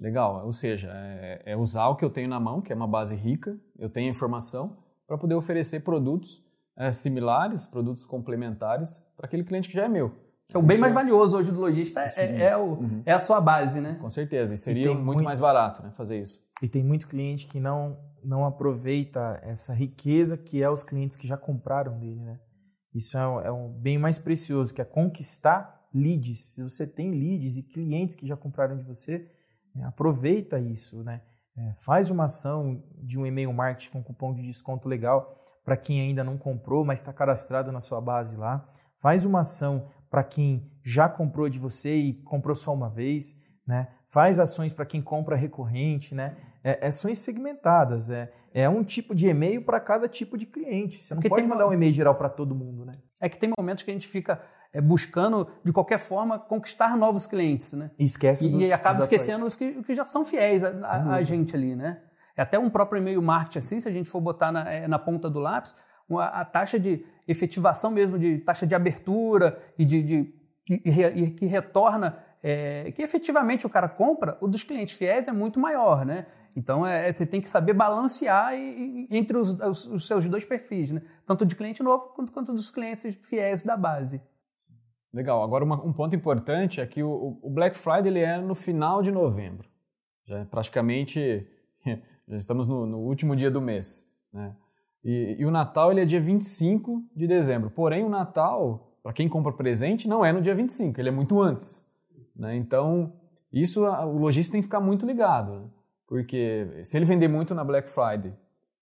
Legal, 0.01 0.45
ou 0.45 0.53
seja, 0.53 0.91
é, 0.93 1.43
é 1.53 1.57
usar 1.57 1.89
o 1.89 1.97
que 1.97 2.05
eu 2.05 2.11
tenho 2.11 2.29
na 2.29 2.39
mão, 2.39 2.61
que 2.61 2.73
é 2.73 2.77
uma 2.77 2.89
base 2.89 3.15
rica, 3.15 3.57
eu 3.79 3.89
tenho 3.89 4.11
informação, 4.11 4.77
para 5.07 5.19
poder 5.19 5.35
oferecer 5.35 5.81
produtos 5.81 6.43
é, 6.77 6.93
similares, 6.93 7.67
produtos 7.67 8.05
complementares 8.05 8.99
para 9.17 9.27
aquele 9.27 9.45
cliente 9.45 9.69
que 9.69 9.75
já 9.75 9.85
é 9.85 9.89
meu. 9.89 10.24
Que 10.49 10.57
é 10.57 10.59
o 10.59 10.63
bem 10.63 10.79
mais 10.79 10.93
valioso 10.93 11.39
hoje 11.39 11.51
do 11.51 11.61
lojista 11.61 12.05
é, 12.17 12.43
é, 12.43 12.57
o, 12.57 12.75
uhum. 12.75 13.03
é, 13.07 13.13
a 13.13 13.21
sua 13.21 13.41
base, 13.41 13.81
né? 13.81 13.97
Com 14.01 14.11
certeza. 14.11 14.55
E 14.55 14.59
seria 14.59 14.85
e 14.85 14.89
muito, 14.89 15.05
muito, 15.05 15.25
mais 15.25 15.41
barato 15.41 15.83
né, 15.83 15.91
fazer 15.97 16.21
isso. 16.21 16.39
E 16.63 16.69
tem 16.69 16.85
muito 16.85 17.09
cliente 17.09 17.47
que 17.47 17.59
não, 17.59 17.99
não 18.23 18.45
aproveita 18.45 19.41
essa 19.43 19.73
riqueza 19.73 20.37
que 20.37 20.63
é 20.63 20.71
os 20.71 20.83
clientes 20.83 21.17
que 21.17 21.27
já 21.27 21.37
compraram 21.37 21.99
dele, 21.99 22.21
né? 22.21 22.39
Isso 22.95 23.19
é, 23.19 23.27
um, 23.27 23.41
é 23.41 23.53
um 23.53 23.69
bem 23.69 23.99
mais 23.99 24.19
precioso, 24.19 24.73
que 24.73 24.81
é 24.81 24.85
conquistar 24.85 25.83
leads. 25.93 26.55
Se 26.55 26.63
você 26.63 26.87
tem 26.87 27.11
leads 27.11 27.57
e 27.57 27.63
clientes 27.63 28.15
que 28.15 28.27
já 28.27 28.37
compraram 28.37 28.77
de 28.77 28.85
você, 28.85 29.29
é, 29.77 29.85
aproveita 29.85 30.61
isso, 30.61 31.03
né? 31.03 31.23
É, 31.57 31.73
faz 31.85 32.11
uma 32.11 32.25
ação 32.25 32.83
de 33.03 33.19
um 33.19 33.25
e-mail 33.25 33.53
marketing 33.53 33.91
com 33.93 34.03
cupom 34.03 34.35
de 34.35 34.43
desconto 34.43 34.89
legal 34.89 35.41
para 35.65 35.77
quem 35.77 36.01
ainda 36.01 36.23
não 36.23 36.37
comprou, 36.37 36.85
mas 36.85 36.99
está 36.99 37.13
cadastrado 37.13 37.73
na 37.73 37.81
sua 37.81 38.01
base 38.01 38.37
lá. 38.37 38.69
Faz 38.99 39.25
uma 39.25 39.41
ação 39.41 39.89
para 40.15 40.23
quem 40.23 40.71
já 40.81 41.09
comprou 41.09 41.49
de 41.49 41.59
você 41.59 41.93
e 41.93 42.13
comprou 42.23 42.55
só 42.55 42.73
uma 42.73 42.89
vez, 42.89 43.37
né? 43.67 43.89
Faz 44.07 44.39
ações 44.39 44.73
para 44.73 44.87
quem 44.87 45.03
compra 45.03 45.35
recorrente, 45.35 46.15
né? 46.15 46.37
É, 46.63 46.87
é 46.87 46.87
ações 46.87 47.19
segmentadas, 47.19 48.11
é, 48.11 48.31
é 48.53 48.69
um 48.69 48.85
tipo 48.85 49.13
de 49.13 49.27
e-mail 49.27 49.65
para 49.65 49.81
cada 49.81 50.07
tipo 50.07 50.39
de 50.39 50.47
cliente. 50.47 51.05
Você 51.05 51.15
não 51.15 51.21
Porque 51.21 51.29
pode 51.29 51.49
mandar 51.49 51.67
um 51.67 51.73
e-mail 51.73 51.93
geral 51.93 52.15
para 52.15 52.29
todo 52.29 52.55
mundo, 52.55 52.85
né? 52.85 52.93
É 53.21 53.29
que 53.29 53.37
tem 53.37 53.51
momentos 53.59 53.83
que 53.83 53.91
a 53.91 53.93
gente 53.93 54.07
fica 54.07 54.41
é, 54.73 54.81
buscando, 54.81 55.49
de 55.65 55.73
qualquer 55.73 55.99
forma, 55.99 56.39
conquistar 56.39 56.97
novos 56.97 57.27
clientes, 57.27 57.73
né? 57.73 57.91
E 57.99 58.05
esquece 58.05 58.47
E, 58.47 58.53
dos, 58.53 58.63
e 58.63 58.73
acaba 58.73 59.01
esquecendo 59.01 59.45
os 59.45 59.57
que, 59.57 59.83
que, 59.83 59.97
já 59.97 60.05
são 60.05 60.25
fiéis 60.25 60.63
a, 60.63 60.69
a, 60.85 61.15
a, 61.15 61.23
gente 61.25 61.57
ali, 61.57 61.75
né? 61.75 62.01
É 62.37 62.43
até 62.43 62.57
um 62.57 62.71
próprio 62.71 63.01
e-mail 63.01 63.21
marketing 63.21 63.59
assim, 63.59 63.81
se 63.81 63.89
a 63.89 63.93
gente 63.93 64.09
for 64.09 64.21
botar 64.21 64.53
na, 64.53 64.71
é, 64.71 64.87
na 64.87 64.99
ponta 65.01 65.29
do 65.29 65.41
lápis, 65.41 65.75
a 66.09 66.45
taxa 66.45 66.79
de 66.79 67.05
efetivação 67.27 67.91
mesmo, 67.91 68.19
de 68.19 68.39
taxa 68.39 68.67
de 68.67 68.75
abertura 68.75 69.61
e 69.79 69.85
de, 69.85 70.03
de 70.03 70.35
que, 70.65 70.79
que, 71.31 71.47
retorna, 71.47 72.19
é, 72.43 72.91
que 72.93 73.03
efetivamente 73.03 73.67
o 73.67 73.71
cara 73.71 73.89
compra, 73.89 74.39
o 74.41 74.49
dos 74.49 74.63
clientes 74.63 74.97
fiéis 74.97 75.29
é 75.29 75.33
muito 75.33 75.61
maior, 75.61 76.05
né? 76.05 76.27
Então 76.57 76.87
é, 76.87 77.11
você 77.13 77.27
tem 77.27 77.41
que 77.41 77.49
saber 77.49 77.73
balancear 77.73 78.55
e, 78.55 79.09
e, 79.11 79.17
entre 79.17 79.37
os, 79.37 79.53
os, 79.61 79.87
os, 79.87 80.07
seus 80.07 80.29
dois 80.29 80.45
perfis, 80.45 80.93
né? 80.93 81.03
Tanto 81.27 81.45
de 81.45 81.57
cliente 81.57 81.83
novo 81.83 82.13
quanto, 82.15 82.33
quanto 82.33 82.53
dos 82.53 82.71
clientes 82.71 83.17
fiéis 83.23 83.63
da 83.63 83.77
base. 83.77 84.23
Legal. 85.13 85.43
Agora 85.43 85.65
uma, 85.65 85.85
um 85.85 85.93
ponto 85.93 86.15
importante 86.15 86.81
é 86.81 86.87
que 86.87 87.03
o, 87.03 87.39
o 87.43 87.51
Black 87.51 87.77
Friday 87.77 88.09
ele 88.09 88.21
é 88.21 88.39
no 88.39 88.55
final 88.55 89.03
de 89.03 89.11
novembro. 89.11 89.69
Já 90.27 90.39
é 90.39 90.45
praticamente 90.45 91.47
já 92.29 92.37
estamos 92.37 92.69
no, 92.69 92.87
no 92.87 92.99
último 92.99 93.35
dia 93.37 93.51
do 93.51 93.61
mês, 93.61 94.07
né? 94.33 94.55
E, 95.05 95.37
e, 95.39 95.45
o 95.45 95.51
Natal 95.51 95.93
ele 95.93 96.01
é 96.01 96.05
dia 96.05 96.21
25 96.21 97.05
de 97.15 97.27
dezembro. 97.27 97.71
Porém, 97.71 98.05
o 98.05 98.09
Natal, 98.09 98.97
para 99.03 99.13
quem 99.13 99.29
compra 99.29 99.53
presente, 99.53 100.09
não 100.09 100.25
é 100.25 100.33
no 100.33 100.41
dia 100.41 100.55
25, 100.55 100.99
ele 100.99 101.11
é 101.11 101.13
muito 101.13 101.41
antes. 101.43 101.85
Né? 102.35 102.57
Então, 102.57 103.13
isso 103.53 103.85
o 103.85 104.19
lojista 104.19 104.53
tem 104.53 104.63
que 104.63 104.67
ficar 104.67 104.81
muito 104.81 105.05
ligado. 105.05 105.53
Né? 105.53 105.67
Porque 106.07 106.69
se 106.85 106.97
ele 106.97 107.05
vender 107.05 107.29
muito 107.29 107.55
na 107.55 107.63
Black 107.63 107.91
Friday, 107.91 108.33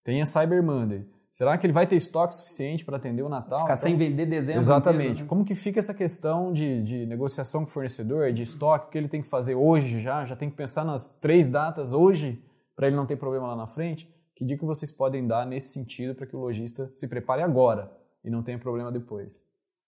tem 0.05 0.23
a 0.23 0.27
Cyber 0.27 0.63
Monday, 0.63 1.05
será 1.31 1.57
que 1.59 1.67
ele 1.67 1.73
vai 1.73 1.87
ter 1.87 1.97
estoque 1.97 2.35
suficiente 2.37 2.85
para 2.85 2.97
atender 2.97 3.23
o 3.23 3.29
Natal? 3.29 3.61
Ficar 3.61 3.75
então, 3.75 3.83
sem 3.83 3.97
vender 3.97 4.27
dezembro. 4.27 4.61
Exatamente. 4.61 5.03
Inteiro, 5.03 5.23
né? 5.23 5.29
Como 5.29 5.45
que 5.45 5.55
fica 5.55 5.81
essa 5.81 5.95
questão 5.95 6.53
de, 6.53 6.83
de 6.83 7.07
negociação 7.07 7.65
com 7.65 7.71
o 7.71 7.73
fornecedor, 7.73 8.33
de 8.33 8.43
estoque, 8.43 8.87
o 8.87 8.91
que 8.91 8.99
ele 8.99 9.09
tem 9.09 9.23
que 9.23 9.29
fazer 9.29 9.55
hoje 9.55 10.01
já? 10.01 10.25
Já 10.25 10.37
tem 10.37 10.51
que 10.51 10.57
pensar 10.57 10.85
nas 10.85 11.09
três 11.21 11.49
datas 11.49 11.93
hoje 11.93 12.41
para 12.77 12.87
ele 12.87 12.97
não 12.97 13.07
ter 13.07 13.17
problema 13.17 13.49
lá 13.49 13.57
na 13.57 13.67
frente? 13.67 14.09
Que 14.43 14.47
dica 14.47 14.67
vocês 14.67 14.91
podem 14.91 15.25
dar 15.25 15.47
nesse 15.47 15.69
sentido 15.69 16.17
para 16.17 16.27
que 16.27 16.35
o 16.35 16.41
lojista 16.41 16.91
se 16.97 17.07
prepare 17.07 17.43
agora 17.43 17.97
e 18.25 18.29
não 18.29 18.43
tenha 18.43 18.59
problema 18.59 18.91
depois? 18.91 19.41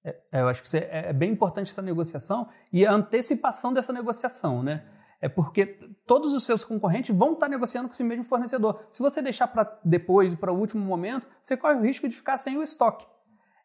É, 0.04 0.16
é 0.30 0.40
eu 0.42 0.46
acho 0.46 0.62
que 0.62 0.76
é, 0.76 1.08
é 1.08 1.12
bem 1.12 1.32
importante 1.32 1.72
essa 1.72 1.82
negociação 1.82 2.48
e 2.72 2.86
a 2.86 2.92
antecipação 2.92 3.72
dessa 3.72 3.92
negociação, 3.92 4.62
né? 4.62 4.86
É 5.20 5.28
porque 5.28 5.66
todos 6.06 6.32
os 6.34 6.44
seus 6.44 6.62
concorrentes 6.62 7.16
vão 7.16 7.32
estar 7.32 7.48
negociando 7.48 7.88
com 7.88 7.94
esse 7.94 8.04
mesmo 8.04 8.22
fornecedor. 8.22 8.86
Se 8.92 9.02
você 9.02 9.20
deixar 9.20 9.48
para 9.48 9.76
depois, 9.84 10.32
para 10.36 10.52
o 10.52 10.56
último 10.56 10.84
momento, 10.84 11.26
você 11.42 11.56
corre 11.56 11.74
o 11.74 11.82
risco 11.82 12.08
de 12.08 12.14
ficar 12.14 12.38
sem 12.38 12.56
o 12.56 12.62
estoque. 12.62 13.04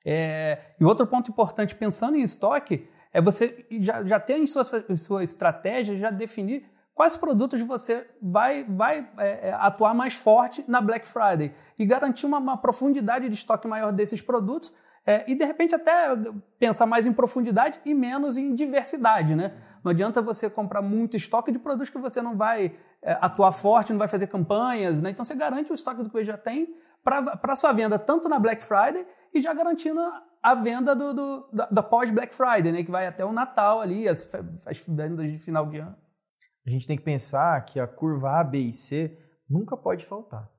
É, 0.04 0.74
e 0.80 0.86
outro 0.86 1.06
ponto 1.06 1.30
importante, 1.30 1.76
pensando 1.76 2.18
em 2.18 2.24
estoque, 2.24 2.90
é 3.14 3.22
você 3.22 3.64
já, 3.80 4.04
já 4.04 4.20
ter 4.20 4.40
em 4.40 4.48
sua, 4.48 4.64
sua 4.64 5.24
estratégia, 5.24 5.96
já 6.00 6.10
definir 6.10 6.68
quais 7.00 7.16
produtos 7.16 7.62
você 7.62 8.06
vai, 8.22 8.66
vai 8.66 9.10
é, 9.18 9.48
é, 9.48 9.54
atuar 9.54 9.94
mais 9.94 10.16
forte 10.16 10.66
na 10.68 10.82
Black 10.82 11.08
Friday 11.08 11.56
e 11.78 11.86
garantir 11.86 12.26
uma, 12.26 12.40
uma 12.40 12.58
profundidade 12.58 13.30
de 13.30 13.36
estoque 13.36 13.70
maior 13.70 13.94
desses 13.94 14.22
produtos 14.22 14.74
é, 15.06 15.24
e 15.26 15.34
de 15.34 15.46
repente 15.46 15.74
até 15.74 16.10
pensar 16.60 16.86
mais 16.86 17.08
em 17.08 17.14
profundidade 17.14 17.80
e 17.86 17.94
menos 17.94 18.36
em 18.36 18.54
diversidade, 18.54 19.34
né? 19.34 19.54
Não 19.82 19.92
adianta 19.92 20.22
você 20.22 20.50
comprar 20.50 20.82
muito 20.82 21.16
estoque 21.16 21.54
de 21.54 21.58
produtos 21.58 21.90
que 21.90 21.98
você 21.98 22.22
não 22.22 22.36
vai 22.36 22.76
é, 23.02 23.18
atuar 23.22 23.54
forte, 23.54 23.94
não 23.94 24.00
vai 24.00 24.10
fazer 24.10 24.28
campanhas, 24.28 25.02
né? 25.02 25.12
Então 25.12 25.24
você 25.24 25.36
garante 25.36 25.72
o 25.72 25.76
estoque 25.76 26.04
do 26.04 26.10
que 26.10 26.18
você 26.18 26.26
já 26.26 26.38
tem 26.38 26.76
para 27.02 27.40
a 27.42 27.56
sua 27.56 27.72
venda 27.72 27.98
tanto 27.98 28.28
na 28.28 28.38
Black 28.38 28.62
Friday 28.62 29.08
e 29.34 29.40
já 29.40 29.54
garantindo 29.54 30.02
a 30.44 30.54
venda 30.54 30.94
do, 30.94 31.14
do 31.14 31.50
da, 31.54 31.66
da 31.72 31.82
pós-Black 31.82 32.36
Friday, 32.36 32.74
né? 32.74 32.84
Que 32.84 32.92
vai 32.92 33.08
até 33.08 33.24
o 33.24 33.32
Natal 33.32 33.80
ali, 33.80 34.06
as, 34.06 34.30
as 34.66 34.84
vendas 34.86 35.32
de 35.32 35.38
final 35.38 35.66
de 35.66 35.78
ano 35.78 35.96
a 36.66 36.70
gente 36.70 36.88
tem 36.88 36.98
que 36.98 37.04
pensar 37.04 37.64
que 37.66 37.80
a 37.80 37.88
curva 37.88 38.40
A, 38.40 38.44
B 38.44 38.60
e 38.60 38.74
C 38.74 39.18
nunca 39.50 39.76
pode 39.76 40.06
faltar. 40.06 40.50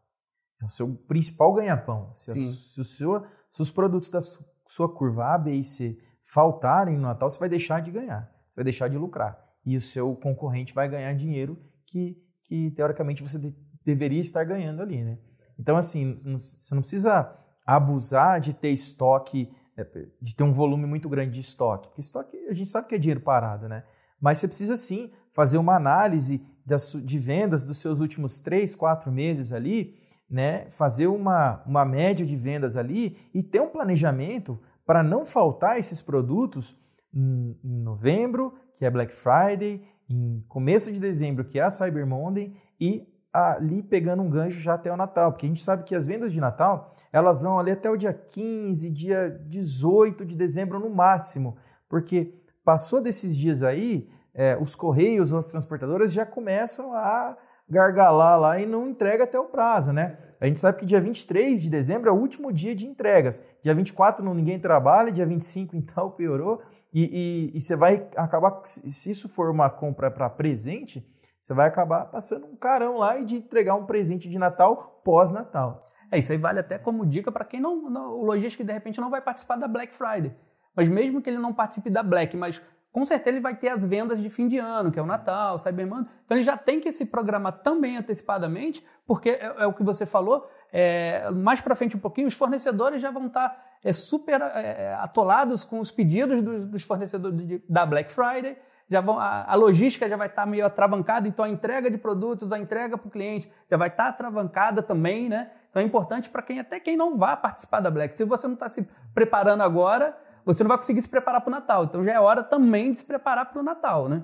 É 0.61 0.67
o 0.67 0.69
seu 0.69 0.95
principal 1.09 1.55
ganha-pão. 1.55 2.13
Se, 2.15 2.35
se, 2.35 2.85
se, 2.85 3.63
os 3.63 3.71
produtos 3.71 4.11
da 4.11 4.21
sua 4.21 4.93
curva 4.95 5.35
A, 5.35 5.39
B 5.39 5.55
e 5.55 5.65
C 5.65 5.99
faltarem 6.25 6.97
no 6.97 7.03
Natal, 7.03 7.31
você 7.31 7.39
vai 7.39 7.49
deixar 7.49 7.81
de 7.81 7.91
ganhar, 7.91 8.31
você 8.49 8.57
vai 8.57 8.65
deixar 8.65 8.89
de 8.89 8.99
lucrar. 8.99 9.39
E 9.65 9.77
o 9.77 9.81
seu 9.81 10.15
concorrente 10.17 10.75
vai 10.75 10.89
ganhar 10.89 11.13
dinheiro 11.15 11.59
que, 11.87 12.17
que 12.45 12.71
teoricamente, 12.73 13.23
você 13.23 13.39
de, 13.39 13.55
deveria 13.85 14.21
estar 14.21 14.45
ganhando 14.45 14.83
ali, 14.83 15.03
né? 15.03 15.19
Então, 15.59 15.77
assim, 15.77 16.15
você 16.39 16.75
não 16.75 16.83
precisa 16.83 17.37
abusar 17.67 18.41
de 18.41 18.55
ter 18.55 18.71
estoque, 18.71 19.51
é, 19.77 19.85
de 20.21 20.35
ter 20.35 20.43
um 20.43 20.53
volume 20.53 20.87
muito 20.87 21.09
grande 21.09 21.33
de 21.33 21.41
estoque. 21.41 21.89
Porque 21.89 22.01
estoque 22.01 22.37
a 22.49 22.55
gente 22.55 22.71
sabe 22.71 22.89
que 22.89 22.95
é 22.95 22.99
dinheiro 22.99 23.21
parado, 23.21 23.69
né? 23.69 23.85
Mas 24.21 24.39
você 24.39 24.49
precisa 24.49 24.77
sim 24.77 25.13
fazer 25.41 25.57
uma 25.57 25.75
análise 25.75 26.47
das, 26.67 26.93
de 26.93 27.19
vendas 27.19 27.65
dos 27.65 27.81
seus 27.81 27.99
últimos 27.99 28.43
três, 28.43 28.77
quatro 28.77 29.11
meses 29.11 29.55
ali, 29.55 29.95
né? 30.29 30.69
Fazer 30.73 31.07
uma, 31.07 31.63
uma 31.65 31.83
média 31.83 32.27
de 32.27 32.37
vendas 32.37 32.77
ali 32.77 33.17
e 33.33 33.43
ter 33.43 33.59
um 33.59 33.71
planejamento 33.71 34.61
para 34.85 35.03
não 35.03 35.25
faltar 35.25 35.79
esses 35.79 36.03
produtos 36.03 36.77
em, 37.15 37.59
em 37.65 37.81
novembro, 37.81 38.53
que 38.77 38.85
é 38.85 38.91
Black 38.91 39.15
Friday, 39.15 39.83
em 40.11 40.45
começo 40.47 40.93
de 40.93 41.01
dezembro, 41.01 41.47
que 41.47 41.59
é 41.59 41.63
a 41.63 41.71
Cyber 41.71 42.07
Monday, 42.07 42.55
e 42.79 43.09
ali 43.33 43.83
pegando 43.83 44.23
um 44.23 44.29
gancho 44.29 44.61
já 44.61 44.75
até 44.75 44.93
o 44.93 44.97
Natal, 44.99 45.33
porque 45.33 45.47
a 45.47 45.49
gente 45.49 45.63
sabe 45.63 45.85
que 45.85 45.95
as 45.95 46.07
vendas 46.07 46.35
de 46.35 46.39
Natal, 46.39 46.95
elas 47.11 47.41
vão 47.41 47.59
ali 47.59 47.71
até 47.71 47.89
o 47.89 47.97
dia 47.97 48.13
15, 48.13 48.91
dia 48.91 49.31
18 49.49 50.23
de 50.23 50.37
dezembro 50.37 50.79
no 50.79 50.91
máximo, 50.91 51.57
porque 51.89 52.35
passou 52.63 53.01
desses 53.01 53.35
dias 53.35 53.63
aí, 53.63 54.07
é, 54.35 54.57
os 54.57 54.75
correios 54.75 55.33
ou 55.33 55.39
as 55.39 55.51
transportadoras 55.51 56.13
já 56.13 56.25
começam 56.25 56.93
a 56.95 57.37
gargalar 57.69 58.39
lá 58.39 58.59
e 58.59 58.67
não 58.67 58.89
entrega 58.89 59.25
até 59.25 59.39
o 59.39 59.45
prazo, 59.45 59.93
né? 59.93 60.19
A 60.41 60.47
gente 60.47 60.59
sabe 60.59 60.79
que 60.79 60.87
dia 60.87 61.01
23 61.01 61.63
de 61.63 61.71
dezembro 61.71 62.09
é 62.09 62.13
o 62.13 62.17
último 62.17 62.53
dia 62.53 62.75
de 62.75 62.87
entregas. 62.87 63.43
Dia 63.63 63.75
24 63.75 64.25
não 64.25 64.35
ninguém 64.35 64.59
trabalha, 64.59 65.13
dia 65.13 65.27
25 65.27 65.77
então 65.77 66.11
piorou. 66.11 66.63
E, 66.93 67.51
e, 67.53 67.57
e 67.57 67.61
você 67.61 67.77
vai 67.77 68.09
acabar, 68.17 68.61
se 68.65 69.11
isso 69.11 69.29
for 69.29 69.51
uma 69.51 69.69
compra 69.69 70.11
para 70.11 70.29
presente, 70.31 71.07
você 71.41 71.55
vai 71.55 71.69
acabar 71.69 72.07
passando 72.07 72.47
um 72.47 72.57
carão 72.57 72.97
lá 72.99 73.19
e 73.19 73.25
de 73.25 73.37
entregar 73.37 73.75
um 73.75 73.87
presente 73.87 74.29
de 74.29 74.39
Natal 74.39 75.01
pós-Natal. 75.05 75.85
É, 76.11 76.19
isso 76.19 76.33
aí 76.33 76.39
vale 76.39 76.59
até 76.59 76.79
como 76.79 77.07
dica 77.07 77.31
para 77.31 77.45
quem 77.45 77.61
não, 77.61 77.89
não, 77.89 78.21
o 78.21 78.33
que 78.33 78.65
de 78.65 78.73
repente 78.73 79.01
não 79.01 79.11
vai 79.11 79.21
participar 79.21 79.57
da 79.57 79.69
Black 79.69 79.95
Friday. 79.95 80.35
Mas 80.75 80.89
mesmo 80.89 81.21
que 81.21 81.31
ele 81.31 81.39
não 81.39 81.53
participe 81.53 81.91
da 81.91 82.03
Black, 82.03 82.37
mas 82.37 82.61
com 82.93 83.05
certeza 83.05 83.37
ele 83.37 83.41
vai 83.41 83.55
ter 83.55 83.69
as 83.69 83.85
vendas 83.85 84.21
de 84.21 84.29
fim 84.29 84.49
de 84.49 84.59
ano, 84.59 84.91
que 84.91 84.99
é 84.99 85.03
o 85.03 85.07
Natal, 85.07 85.59
Cyber 85.59 85.87
Monday. 85.87 86.11
Então 86.25 86.37
ele 86.37 86.45
já 86.45 86.57
tem 86.57 86.81
que 86.81 86.93
se 86.93 87.07
programar 87.07 87.53
também 87.63 87.97
antecipadamente, 87.97 88.85
porque 89.07 89.31
é, 89.31 89.55
é 89.59 89.67
o 89.67 89.73
que 89.73 89.83
você 89.83 90.05
falou, 90.05 90.49
é, 90.73 91.31
mais 91.31 91.61
para 91.61 91.75
frente 91.75 91.97
um 91.97 92.01
pouquinho, 92.01 92.27
os 92.27 92.35
fornecedores 92.35 93.01
já 93.01 93.11
vão 93.11 93.27
estar 93.27 93.49
tá, 93.49 93.65
é, 93.85 93.93
super 93.93 94.41
é, 94.41 94.95
atolados 94.95 95.65
com 95.65 95.81
os 95.81 95.93
pedidos 95.93 96.43
dos, 96.43 96.67
dos 96.67 96.83
fornecedores 96.83 97.47
de, 97.47 97.63
da 97.69 97.87
Black 97.87 98.11
Friday, 98.11 98.57
já 98.89 99.01
vão, 99.01 99.21
a, 99.21 99.45
a 99.45 99.55
logística 99.55 100.09
já 100.09 100.17
vai 100.17 100.27
estar 100.27 100.43
tá 100.43 100.47
meio 100.47 100.67
atravancada, 100.67 101.29
então 101.29 101.45
a 101.45 101.49
entrega 101.49 101.89
de 101.89 101.97
produtos, 101.97 102.51
a 102.53 102.59
entrega 102.59 102.99
para 102.99 103.07
o 103.07 103.11
cliente 103.11 103.51
já 103.71 103.77
vai 103.77 103.89
estar 103.89 104.05
tá 104.05 104.09
atravancada 104.11 104.83
também, 104.83 105.29
né? 105.29 105.53
Então 105.71 105.81
é 105.81 105.85
importante 105.85 106.29
para 106.29 106.43
quem 106.43 106.59
até 106.59 106.81
quem 106.81 106.97
não 106.97 107.15
vá 107.15 107.37
participar 107.37 107.79
da 107.79 107.89
Black. 107.89 108.17
Se 108.17 108.25
você 108.25 108.49
não 108.49 108.55
está 108.55 108.69
se 108.69 108.89
preparando 109.15 109.63
agora, 109.63 110.19
você 110.45 110.63
não 110.63 110.69
vai 110.69 110.77
conseguir 110.77 111.03
se 111.03 111.09
preparar 111.09 111.41
para 111.41 111.49
o 111.49 111.51
Natal. 111.51 111.85
Então 111.85 112.05
já 112.05 112.13
é 112.13 112.21
hora 112.21 112.43
também 112.43 112.91
de 112.91 112.99
se 112.99 113.05
preparar 113.05 113.51
para 113.51 113.61
o 113.61 113.65
Natal, 113.65 114.09
né? 114.09 114.23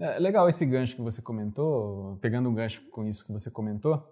É 0.00 0.18
legal 0.18 0.48
esse 0.48 0.64
gancho 0.64 0.94
que 0.94 1.02
você 1.02 1.20
comentou, 1.20 2.16
pegando 2.20 2.48
um 2.48 2.54
gancho 2.54 2.80
com 2.90 3.04
isso 3.04 3.24
que 3.26 3.32
você 3.32 3.50
comentou, 3.50 4.02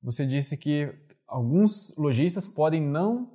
você 0.00 0.24
disse 0.24 0.56
que 0.56 0.92
alguns 1.26 1.94
lojistas 1.96 2.46
podem 2.46 2.80
não 2.80 3.28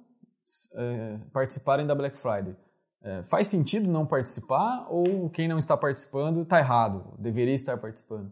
é, 0.75 1.19
participarem 1.33 1.85
da 1.85 1.93
Black 1.93 2.17
Friday. 2.17 2.55
É, 3.01 3.23
faz 3.23 3.47
sentido 3.47 3.91
não 3.91 4.05
participar 4.05 4.87
ou 4.89 5.29
quem 5.29 5.47
não 5.47 5.57
está 5.57 5.75
participando 5.75 6.41
está 6.41 6.59
errado, 6.59 7.13
deveria 7.19 7.53
estar 7.53 7.77
participando? 7.77 8.31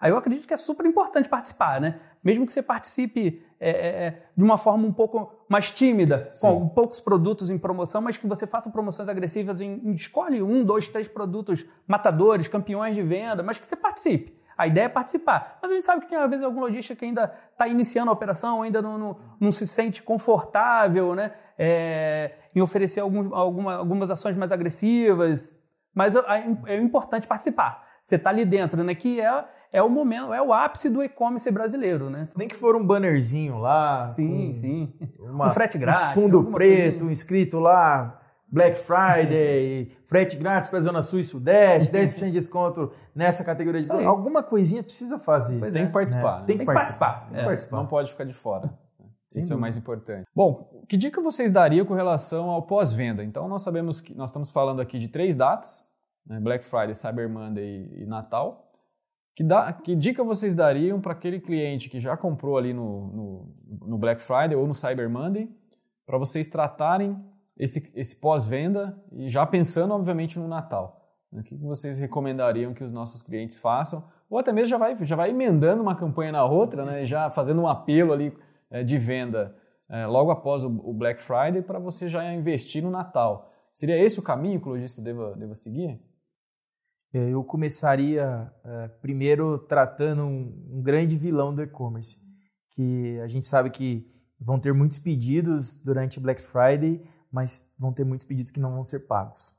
Aí 0.00 0.10
eu 0.10 0.18
acredito 0.18 0.46
que 0.46 0.54
é 0.54 0.56
super 0.56 0.84
importante 0.84 1.28
participar, 1.28 1.80
né? 1.80 1.98
Mesmo 2.22 2.46
que 2.46 2.52
você 2.52 2.62
participe 2.62 3.42
é, 3.58 3.70
é, 3.70 3.86
é 4.06 4.22
de 4.36 4.44
uma 4.44 4.58
forma 4.58 4.86
um 4.86 4.92
pouco 4.92 5.32
mais 5.48 5.70
tímida, 5.70 6.30
Sim. 6.34 6.48
com 6.48 6.68
poucos 6.68 7.00
produtos 7.00 7.48
em 7.50 7.56
promoção, 7.56 8.02
mas 8.02 8.16
que 8.16 8.26
você 8.26 8.46
faça 8.46 8.68
promoções 8.68 9.08
agressivas, 9.08 9.60
em, 9.60 9.80
em, 9.84 9.94
escolhe 9.94 10.42
um, 10.42 10.62
dois, 10.64 10.88
três 10.88 11.08
produtos 11.08 11.64
matadores, 11.86 12.48
campeões 12.48 12.94
de 12.94 13.02
venda, 13.02 13.42
mas 13.42 13.58
que 13.58 13.66
você 13.66 13.76
participe. 13.76 14.36
A 14.56 14.66
ideia 14.66 14.86
é 14.86 14.88
participar. 14.88 15.58
Mas 15.60 15.70
a 15.70 15.74
gente 15.74 15.84
sabe 15.84 16.00
que 16.00 16.08
tem, 16.08 16.18
às 16.18 16.28
vezes, 16.28 16.44
algum 16.44 16.60
lojista 16.60 16.96
que 16.96 17.04
ainda 17.04 17.32
está 17.52 17.68
iniciando 17.68 18.10
a 18.10 18.14
operação, 18.14 18.62
ainda 18.62 18.80
não, 18.80 18.96
não, 18.96 19.16
não, 19.38 19.52
se 19.52 19.66
sente 19.66 20.02
confortável 20.02 21.14
né? 21.14 21.32
É, 21.58 22.32
em 22.54 22.60
oferecer 22.60 23.00
algum, 23.00 23.34
alguma, 23.34 23.74
algumas 23.74 24.10
ações 24.10 24.36
mais 24.36 24.50
agressivas. 24.50 25.54
Mas 25.94 26.16
é, 26.16 26.22
é 26.66 26.76
importante 26.78 27.26
participar. 27.26 27.86
Você 28.04 28.16
está 28.16 28.30
ali 28.30 28.44
dentro, 28.44 28.82
né? 28.82 28.94
Que 28.94 29.20
é 29.20 29.44
é 29.76 29.82
o 29.82 29.90
momento, 29.90 30.32
é 30.32 30.40
o 30.40 30.54
ápice 30.54 30.88
do 30.88 31.04
e-commerce 31.04 31.50
brasileiro, 31.50 32.08
né? 32.08 32.26
Nem 32.34 32.48
que 32.48 32.54
for 32.54 32.74
um 32.74 32.84
bannerzinho 32.84 33.58
lá. 33.58 34.06
Sim, 34.06 34.54
sim. 34.54 34.92
Uma, 35.18 35.48
um 35.48 35.50
frete 35.50 35.76
grátis. 35.76 36.16
Um 36.16 36.22
fundo 36.22 36.44
preto, 36.44 37.00
coisa. 37.00 37.12
escrito 37.12 37.58
lá 37.58 38.18
Black 38.48 38.78
Friday, 38.78 39.92
frete 40.06 40.34
grátis 40.36 40.70
para 40.70 40.78
a 40.78 40.82
Zona 40.82 41.02
Sul 41.02 41.18
e 41.18 41.24
Sudeste, 41.24 41.92
10% 41.92 42.24
de 42.24 42.30
desconto 42.30 42.90
nessa 43.14 43.44
categoria 43.44 43.82
de 43.82 43.92
Alguma 43.92 44.42
coisinha 44.42 44.82
precisa 44.82 45.18
fazer. 45.18 45.60
Tem 45.70 45.86
que 45.86 45.92
participar. 45.92 46.40
Né? 46.40 46.46
Tem, 46.46 46.46
que 46.46 46.46
Tem, 46.46 46.58
que 46.58 46.64
participar. 46.64 47.06
participar. 47.06 47.28
Tem 47.28 47.38
que 47.38 47.44
participar. 47.44 47.76
Não 47.76 47.86
pode 47.86 48.10
ficar 48.12 48.24
de 48.24 48.32
fora. 48.32 48.70
Sim, 49.28 49.40
Isso 49.40 49.52
é 49.52 49.56
o 49.56 49.58
mais 49.58 49.76
importante. 49.76 50.24
Bom, 50.34 50.84
que 50.88 50.96
dica 50.96 51.20
vocês 51.20 51.50
dariam 51.50 51.84
com 51.84 51.92
relação 51.92 52.48
ao 52.48 52.62
pós-venda? 52.62 53.22
Então, 53.22 53.46
nós 53.46 53.60
sabemos 53.60 54.00
que 54.00 54.14
nós 54.14 54.30
estamos 54.30 54.50
falando 54.50 54.80
aqui 54.80 54.98
de 54.98 55.08
três 55.08 55.36
datas, 55.36 55.84
né? 56.26 56.40
Black 56.40 56.64
Friday, 56.64 56.94
Cyber 56.94 57.28
Monday 57.28 57.90
e 57.94 58.06
Natal. 58.06 58.65
Que, 59.36 59.44
dá, 59.44 59.70
que 59.70 59.94
dica 59.94 60.24
vocês 60.24 60.54
dariam 60.54 60.98
para 60.98 61.12
aquele 61.12 61.38
cliente 61.38 61.90
que 61.90 62.00
já 62.00 62.16
comprou 62.16 62.56
ali 62.56 62.72
no, 62.72 63.06
no, 63.08 63.86
no 63.86 63.98
Black 63.98 64.22
Friday 64.22 64.56
ou 64.56 64.66
no 64.66 64.72
Cyber 64.72 65.10
Monday, 65.10 65.46
para 66.06 66.16
vocês 66.16 66.48
tratarem 66.48 67.22
esse, 67.58 67.92
esse 67.94 68.18
pós-venda 68.18 68.98
e 69.12 69.28
já 69.28 69.44
pensando, 69.44 69.92
obviamente, 69.92 70.38
no 70.38 70.48
Natal? 70.48 71.06
O 71.30 71.42
que 71.42 71.54
vocês 71.54 71.98
recomendariam 71.98 72.72
que 72.72 72.82
os 72.82 72.90
nossos 72.90 73.20
clientes 73.20 73.58
façam? 73.58 74.02
Ou 74.30 74.38
até 74.38 74.54
mesmo 74.54 74.68
já 74.68 74.78
vai, 74.78 74.96
já 75.04 75.14
vai 75.14 75.30
emendando 75.30 75.82
uma 75.82 75.94
campanha 75.94 76.32
na 76.32 76.44
outra, 76.46 76.86
né? 76.86 77.04
já 77.04 77.28
fazendo 77.28 77.60
um 77.60 77.68
apelo 77.68 78.14
ali 78.14 78.32
é, 78.70 78.82
de 78.82 78.96
venda 78.96 79.54
é, 79.90 80.06
logo 80.06 80.30
após 80.30 80.64
o, 80.64 80.68
o 80.68 80.94
Black 80.94 81.20
Friday 81.20 81.60
para 81.60 81.78
você 81.78 82.08
já 82.08 82.32
investir 82.32 82.82
no 82.82 82.90
Natal. 82.90 83.52
Seria 83.74 84.02
esse 84.02 84.18
o 84.18 84.22
caminho 84.22 84.62
que 84.62 84.66
o 84.66 84.70
lojista 84.70 85.02
deva, 85.02 85.36
deva 85.36 85.54
seguir? 85.54 86.00
É, 87.16 87.30
eu 87.30 87.42
começaria 87.42 88.52
uh, 88.62 89.00
primeiro 89.00 89.58
tratando 89.60 90.26
um 90.26 90.82
grande 90.82 91.16
vilão 91.16 91.54
do 91.54 91.62
e-commerce, 91.62 92.18
que 92.74 93.18
a 93.20 93.26
gente 93.26 93.46
sabe 93.46 93.70
que 93.70 94.06
vão 94.38 94.60
ter 94.60 94.74
muitos 94.74 94.98
pedidos 94.98 95.78
durante 95.82 96.20
Black 96.20 96.42
Friday, 96.42 97.02
mas 97.32 97.66
vão 97.78 97.90
ter 97.90 98.04
muitos 98.04 98.26
pedidos 98.26 98.52
que 98.52 98.60
não 98.60 98.74
vão 98.74 98.84
ser 98.84 99.06
pagos. 99.06 99.50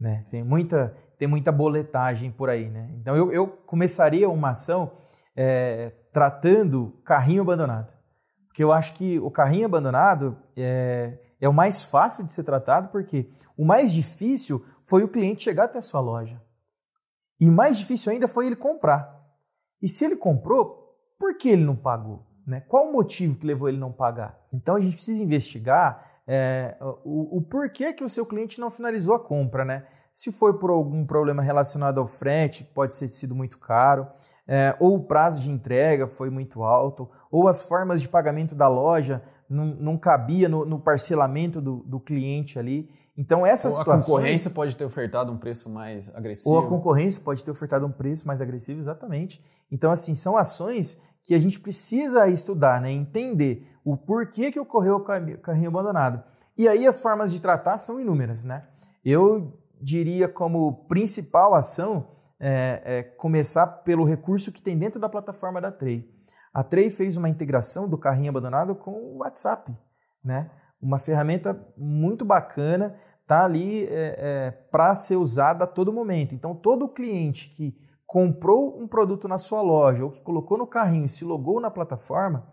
Né? 0.00 0.24
Tem, 0.30 0.42
muita, 0.42 0.96
tem 1.18 1.28
muita 1.28 1.52
boletagem 1.52 2.32
por 2.32 2.48
aí. 2.48 2.70
Né? 2.70 2.90
Então 2.98 3.14
eu, 3.14 3.30
eu 3.30 3.46
começaria 3.46 4.26
uma 4.30 4.52
ação 4.52 4.90
é, 5.36 5.90
tratando 6.14 6.98
carrinho 7.04 7.42
abandonado. 7.42 7.92
Porque 8.46 8.64
eu 8.64 8.72
acho 8.72 8.94
que 8.94 9.18
o 9.18 9.30
carrinho 9.30 9.66
abandonado 9.66 10.38
é, 10.56 11.18
é 11.38 11.46
o 11.46 11.52
mais 11.52 11.84
fácil 11.84 12.24
de 12.24 12.32
ser 12.32 12.44
tratado, 12.44 12.88
porque 12.88 13.28
o 13.54 13.66
mais 13.66 13.92
difícil 13.92 14.64
foi 14.86 15.04
o 15.04 15.08
cliente 15.08 15.42
chegar 15.42 15.64
até 15.64 15.76
a 15.76 15.82
sua 15.82 16.00
loja. 16.00 16.40
E 17.42 17.50
mais 17.50 17.76
difícil 17.76 18.12
ainda 18.12 18.28
foi 18.28 18.46
ele 18.46 18.54
comprar. 18.54 19.20
E 19.82 19.88
se 19.88 20.04
ele 20.04 20.14
comprou, 20.14 20.94
por 21.18 21.36
que 21.36 21.48
ele 21.48 21.64
não 21.64 21.74
pagou? 21.74 22.24
Né? 22.46 22.60
Qual 22.68 22.88
o 22.88 22.92
motivo 22.92 23.36
que 23.36 23.44
levou 23.44 23.68
ele 23.68 23.78
não 23.78 23.90
pagar? 23.90 24.38
Então 24.52 24.76
a 24.76 24.80
gente 24.80 24.94
precisa 24.94 25.20
investigar 25.20 26.22
é, 26.24 26.76
o, 27.04 27.38
o, 27.38 27.42
porquê 27.42 27.92
que 27.92 28.04
o 28.04 28.08
seu 28.08 28.24
cliente 28.24 28.60
não 28.60 28.70
finalizou 28.70 29.16
a 29.16 29.18
compra, 29.18 29.64
né? 29.64 29.84
Se 30.14 30.30
foi 30.30 30.56
por 30.56 30.70
algum 30.70 31.04
problema 31.04 31.42
relacionado 31.42 31.98
ao 31.98 32.06
frete, 32.06 32.62
que 32.62 32.72
pode 32.72 32.96
ter 32.96 33.10
sido 33.10 33.34
muito 33.34 33.58
caro, 33.58 34.06
é, 34.46 34.76
ou 34.78 34.94
o 34.94 35.04
prazo 35.04 35.42
de 35.42 35.50
entrega 35.50 36.06
foi 36.06 36.30
muito 36.30 36.62
alto, 36.62 37.10
ou 37.28 37.48
as 37.48 37.60
formas 37.60 38.00
de 38.00 38.08
pagamento 38.08 38.54
da 38.54 38.68
loja 38.68 39.20
não, 39.50 39.64
não 39.64 39.98
cabia 39.98 40.48
no, 40.48 40.64
no 40.64 40.78
parcelamento 40.78 41.60
do, 41.60 41.78
do 41.78 41.98
cliente 41.98 42.56
ali. 42.56 42.88
Então, 43.16 43.44
essas 43.44 43.72
Ou 43.74 43.78
situações... 43.78 44.02
a 44.02 44.06
concorrência 44.06 44.50
pode 44.50 44.74
ter 44.74 44.84
ofertado 44.84 45.30
um 45.30 45.36
preço 45.36 45.68
mais 45.68 46.14
agressivo. 46.14 46.54
Ou 46.54 46.60
a 46.60 46.68
concorrência 46.68 47.22
pode 47.22 47.44
ter 47.44 47.50
ofertado 47.50 47.86
um 47.86 47.92
preço 47.92 48.26
mais 48.26 48.40
agressivo, 48.40 48.80
exatamente. 48.80 49.44
Então, 49.70 49.90
assim, 49.90 50.14
são 50.14 50.36
ações 50.36 50.98
que 51.26 51.34
a 51.34 51.38
gente 51.38 51.60
precisa 51.60 52.26
estudar, 52.28 52.80
né? 52.80 52.90
entender 52.90 53.68
o 53.84 53.96
porquê 53.96 54.50
que 54.50 54.58
ocorreu 54.58 54.96
o 54.96 55.04
carrinho 55.04 55.68
abandonado. 55.68 56.22
E 56.56 56.68
aí 56.68 56.86
as 56.86 57.00
formas 57.00 57.32
de 57.32 57.40
tratar 57.40 57.78
são 57.78 58.00
inúmeras. 58.00 58.44
Né? 58.44 58.66
Eu 59.04 59.58
diria 59.80 60.28
como 60.28 60.86
principal 60.86 61.54
ação 61.54 62.08
é, 62.40 62.82
é 62.84 63.02
começar 63.02 63.66
pelo 63.66 64.04
recurso 64.04 64.50
que 64.50 64.62
tem 64.62 64.76
dentro 64.76 65.00
da 65.00 65.08
plataforma 65.08 65.60
da 65.60 65.70
Trey. 65.70 66.08
A 66.52 66.62
Trey 66.62 66.90
fez 66.90 67.16
uma 67.16 67.28
integração 67.28 67.88
do 67.88 67.96
carrinho 67.96 68.30
abandonado 68.30 68.74
com 68.74 68.92
o 68.92 69.18
WhatsApp. 69.18 69.72
Né? 70.24 70.50
Uma 70.82 70.98
ferramenta 70.98 71.58
muito 71.76 72.24
bacana 72.24 72.96
está 73.22 73.44
ali 73.44 73.84
é, 73.86 74.16
é, 74.18 74.50
para 74.50 74.94
ser 74.94 75.16
usada 75.16 75.64
a 75.64 75.66
todo 75.66 75.92
momento. 75.92 76.34
Então, 76.34 76.54
todo 76.54 76.88
cliente 76.88 77.48
que 77.50 77.74
comprou 78.04 78.78
um 78.78 78.86
produto 78.86 79.26
na 79.28 79.38
sua 79.38 79.62
loja 79.62 80.04
ou 80.04 80.10
que 80.10 80.20
colocou 80.20 80.58
no 80.58 80.66
carrinho 80.66 81.06
e 81.06 81.08
se 81.08 81.24
logou 81.24 81.60
na 81.60 81.70
plataforma, 81.70 82.46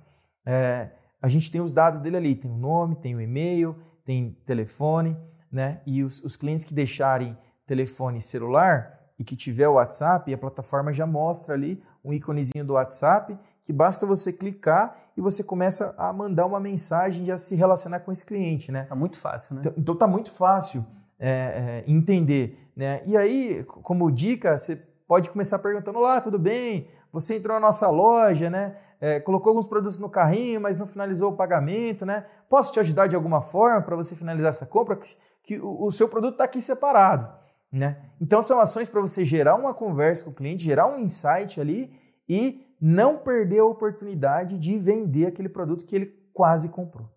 é, 0.45 0.91
a 1.21 1.27
gente 1.27 1.51
tem 1.51 1.59
os 1.59 1.73
dados 1.73 1.99
dele 1.99 2.15
ali, 2.15 2.35
tem 2.35 2.49
o 2.49 2.57
nome, 2.57 2.95
tem 2.95 3.15
o 3.15 3.19
e-mail, 3.19 3.75
tem 4.05 4.37
telefone, 4.45 5.17
né? 5.51 5.81
E 5.85 6.03
os, 6.03 6.23
os 6.23 6.37
clientes 6.37 6.65
que 6.65 6.73
deixarem 6.73 7.37
telefone 7.67 8.21
celular 8.21 8.99
e 9.17 9.23
que 9.23 9.35
tiver 9.35 9.67
o 9.67 9.73
WhatsApp, 9.73 10.33
a 10.33 10.37
plataforma 10.37 10.93
já 10.93 11.05
mostra 11.05 11.55
ali 11.55 11.83
um 12.05 12.13
íconezinho 12.13 12.63
do 12.63 12.73
WhatsApp 12.73 13.37
que 13.69 13.73
basta 13.73 14.03
você 14.03 14.33
clicar 14.33 14.97
e 15.15 15.21
você 15.21 15.43
começa 15.43 15.93
a 15.95 16.11
mandar 16.11 16.47
uma 16.47 16.59
mensagem 16.59 17.27
e 17.27 17.31
a 17.31 17.37
se 17.37 17.55
relacionar 17.55 17.99
com 17.99 18.11
esse 18.11 18.25
cliente, 18.25 18.71
né? 18.71 18.85
Tá 18.85 18.95
muito 18.95 19.15
fácil, 19.15 19.53
né? 19.53 19.61
Então, 19.61 19.73
então 19.77 19.95
tá 19.95 20.07
muito 20.07 20.31
fácil 20.31 20.83
é, 21.19 21.29
é, 21.29 21.83
entender, 21.85 22.57
né? 22.75 23.03
E 23.05 23.15
aí, 23.15 23.63
como 23.65 24.11
dica, 24.11 24.57
você 24.57 24.75
pode 25.07 25.29
começar 25.29 25.59
perguntando: 25.59 25.99
Olá, 25.99 26.19
tudo 26.19 26.39
bem? 26.39 26.87
Você 27.13 27.35
entrou 27.35 27.53
na 27.53 27.59
nossa 27.59 27.87
loja, 27.91 28.49
né? 28.49 28.75
É, 28.99 29.19
colocou 29.19 29.51
alguns 29.51 29.67
produtos 29.67 29.99
no 29.99 30.09
carrinho, 30.09 30.59
mas 30.59 30.79
não 30.79 30.87
finalizou 30.87 31.31
o 31.31 31.37
pagamento, 31.37 32.07
né? 32.07 32.25
Posso 32.49 32.73
te 32.73 32.79
ajudar 32.79 33.05
de 33.05 33.15
alguma 33.15 33.39
forma 33.39 33.83
para 33.83 33.95
você 33.95 34.15
finalizar 34.15 34.49
essa 34.49 34.65
compra? 34.65 34.95
Que, 34.95 35.15
que 35.43 35.59
o, 35.59 35.83
o 35.83 35.91
seu 35.91 36.09
produto 36.09 36.33
está 36.33 36.45
aqui 36.45 36.59
separado, 36.59 37.31
né? 37.71 37.97
Então 38.19 38.41
são 38.41 38.59
ações 38.59 38.89
para 38.89 38.99
você 38.99 39.23
gerar 39.23 39.53
uma 39.53 39.75
conversa 39.75 40.25
com 40.25 40.31
o 40.31 40.33
cliente, 40.33 40.63
gerar 40.63 40.87
um 40.87 40.97
insight 40.97 41.61
ali 41.61 41.93
e 42.27 42.67
não 42.81 43.17
perder 43.17 43.59
a 43.59 43.65
oportunidade 43.65 44.57
de 44.57 44.77
vender 44.77 45.25
aquele 45.25 45.49
produto 45.49 45.85
que 45.85 45.95
ele 45.95 46.05
quase 46.33 46.69
comprou. 46.69 47.09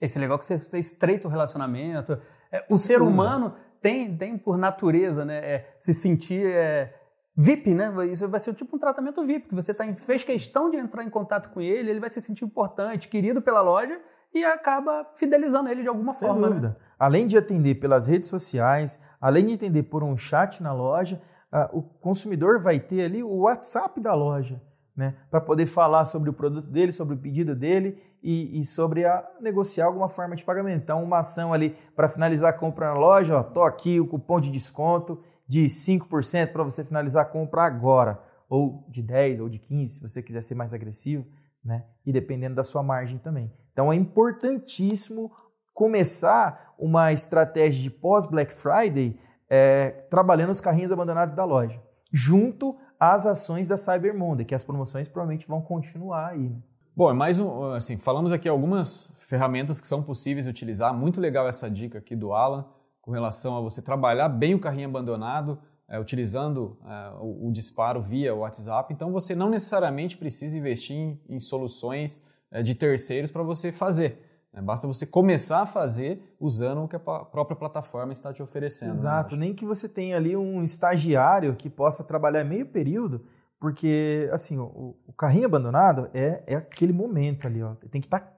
Esse 0.00 0.18
é 0.18 0.20
legal 0.20 0.38
que 0.38 0.44
você, 0.44 0.58
você 0.58 0.78
estreita 0.78 1.28
o 1.28 1.30
relacionamento. 1.30 2.18
É, 2.50 2.64
o 2.70 2.76
ser 2.76 3.00
humano 3.00 3.54
tem, 3.80 4.16
tem 4.16 4.36
por 4.36 4.58
natureza, 4.58 5.24
né, 5.24 5.36
é, 5.36 5.76
se 5.80 5.94
sentir 5.94 6.44
é, 6.46 6.92
VIP, 7.36 7.74
né? 7.74 7.92
Isso 8.06 8.28
vai 8.28 8.40
ser 8.40 8.54
tipo 8.54 8.76
um 8.76 8.78
tratamento 8.78 9.24
VIP, 9.24 9.48
que 9.48 9.54
você 9.54 9.72
tá, 9.72 9.84
fez 9.94 10.24
questão 10.24 10.70
de 10.70 10.76
entrar 10.76 11.04
em 11.04 11.10
contato 11.10 11.50
com 11.50 11.60
ele, 11.60 11.90
ele 11.90 12.00
vai 12.00 12.10
se 12.10 12.20
sentir 12.20 12.44
importante, 12.44 13.08
querido 13.08 13.40
pela 13.40 13.60
loja 13.60 14.00
e 14.34 14.44
acaba 14.44 15.06
fidelizando 15.14 15.68
ele 15.68 15.82
de 15.82 15.88
alguma 15.88 16.12
Sem 16.12 16.26
forma. 16.26 16.42
Né? 16.42 16.48
dúvida. 16.48 16.68
Né? 16.68 16.76
Além 16.98 17.26
de 17.26 17.38
atender 17.38 17.76
pelas 17.76 18.06
redes 18.06 18.28
sociais, 18.28 18.98
além 19.20 19.46
de 19.46 19.54
atender 19.54 19.84
por 19.84 20.02
um 20.02 20.16
chat 20.16 20.62
na 20.62 20.72
loja, 20.72 21.20
uh, 21.52 21.78
o 21.78 21.82
consumidor 21.82 22.58
vai 22.58 22.80
ter 22.80 23.02
ali 23.02 23.22
o 23.22 23.34
WhatsApp 23.40 24.00
da 24.00 24.14
loja 24.14 24.60
né, 24.96 25.14
para 25.30 25.40
poder 25.40 25.66
falar 25.66 26.04
sobre 26.06 26.30
o 26.30 26.32
produto 26.32 26.68
dele, 26.68 26.90
sobre 26.90 27.14
o 27.14 27.18
pedido 27.18 27.54
dele 27.54 28.02
e, 28.22 28.58
e, 28.58 28.64
sobre 28.64 29.04
a 29.04 29.28
negociar 29.40 29.86
alguma 29.86 30.08
forma 30.08 30.34
de 30.34 30.44
pagamento. 30.44 30.82
Então, 30.82 31.02
uma 31.02 31.18
ação 31.18 31.52
ali 31.52 31.76
para 31.94 32.08
finalizar 32.08 32.50
a 32.50 32.56
compra 32.56 32.86
na 32.86 32.94
loja, 32.94 33.36
ó, 33.36 33.42
tô 33.42 33.62
aqui 33.62 34.00
o 34.00 34.06
cupom 34.06 34.40
de 34.40 34.50
desconto 34.50 35.22
de 35.46 35.66
5% 35.66 36.52
para 36.52 36.64
você 36.64 36.82
finalizar 36.82 37.22
a 37.22 37.28
compra 37.28 37.62
agora, 37.62 38.20
ou 38.48 38.84
de 38.88 39.02
10 39.02 39.40
ou 39.40 39.48
de 39.48 39.58
15, 39.58 39.94
se 39.94 40.02
você 40.02 40.22
quiser 40.22 40.42
ser 40.42 40.54
mais 40.54 40.72
agressivo, 40.72 41.26
né? 41.64 41.84
E 42.04 42.12
dependendo 42.12 42.54
da 42.54 42.62
sua 42.62 42.82
margem 42.82 43.18
também. 43.18 43.52
Então 43.72 43.92
é 43.92 43.96
importantíssimo 43.96 45.30
começar 45.74 46.74
uma 46.78 47.12
estratégia 47.12 47.82
de 47.82 47.90
pós 47.90 48.26
Black 48.26 48.54
Friday 48.54 49.18
é, 49.48 49.90
trabalhando 50.10 50.50
os 50.50 50.60
carrinhos 50.60 50.90
abandonados 50.90 51.34
da 51.34 51.44
loja, 51.44 51.80
junto 52.12 52.76
as 52.98 53.26
ações 53.26 53.68
da 53.68 53.76
Cyber 53.76 54.16
Monday, 54.16 54.44
que 54.44 54.54
as 54.54 54.64
promoções 54.64 55.08
provavelmente 55.08 55.46
vão 55.46 55.60
continuar 55.60 56.28
aí. 56.28 56.48
Né? 56.48 56.56
Bom, 56.94 57.10
é 57.10 57.12
mais 57.12 57.38
um, 57.38 57.72
assim, 57.72 57.98
falamos 57.98 58.32
aqui 58.32 58.48
algumas 58.48 59.12
ferramentas 59.18 59.80
que 59.80 59.86
são 59.86 60.02
possíveis 60.02 60.44
de 60.46 60.50
utilizar. 60.50 60.94
Muito 60.94 61.20
legal 61.20 61.46
essa 61.46 61.70
dica 61.70 61.98
aqui 61.98 62.16
do 62.16 62.32
Alan 62.32 62.64
com 63.02 63.10
relação 63.12 63.56
a 63.56 63.60
você 63.60 63.82
trabalhar 63.82 64.28
bem 64.28 64.54
o 64.54 64.58
carrinho 64.58 64.88
abandonado, 64.88 65.58
é, 65.88 66.00
utilizando 66.00 66.76
é, 66.84 67.10
o, 67.20 67.48
o, 67.48 67.52
disparo 67.52 68.00
via 68.00 68.34
WhatsApp. 68.34 68.92
Então 68.92 69.12
você 69.12 69.34
não 69.34 69.48
necessariamente 69.48 70.16
precisa 70.16 70.58
investir 70.58 70.96
em, 70.96 71.20
em 71.28 71.38
soluções 71.38 72.20
é, 72.50 72.62
de 72.62 72.74
terceiros 72.74 73.30
para 73.30 73.42
você 73.42 73.70
fazer. 73.70 74.25
Né? 74.56 74.62
Basta 74.62 74.86
você 74.86 75.04
começar 75.04 75.62
a 75.62 75.66
fazer 75.66 76.34
usando 76.40 76.82
o 76.82 76.88
que 76.88 76.96
a 76.96 76.98
própria 76.98 77.56
plataforma 77.56 78.12
está 78.12 78.32
te 78.32 78.42
oferecendo. 78.42 78.88
Né, 78.88 78.94
Exato, 78.94 79.36
né? 79.36 79.46
nem 79.46 79.54
que 79.54 79.66
você 79.66 79.86
tenha 79.86 80.16
ali 80.16 80.34
um 80.34 80.62
estagiário 80.62 81.54
que 81.54 81.68
possa 81.68 82.02
trabalhar 82.02 82.42
meio 82.42 82.66
período, 82.66 83.26
porque 83.60 84.28
assim, 84.32 84.58
o, 84.58 84.96
o 85.06 85.12
carrinho 85.12 85.46
abandonado 85.46 86.08
é, 86.14 86.42
é 86.46 86.56
aquele 86.56 86.92
momento 86.92 87.46
ali, 87.46 87.62
ó, 87.62 87.74
tem 87.90 88.00
que 88.00 88.06
estar 88.06 88.20
tá, 88.20 88.32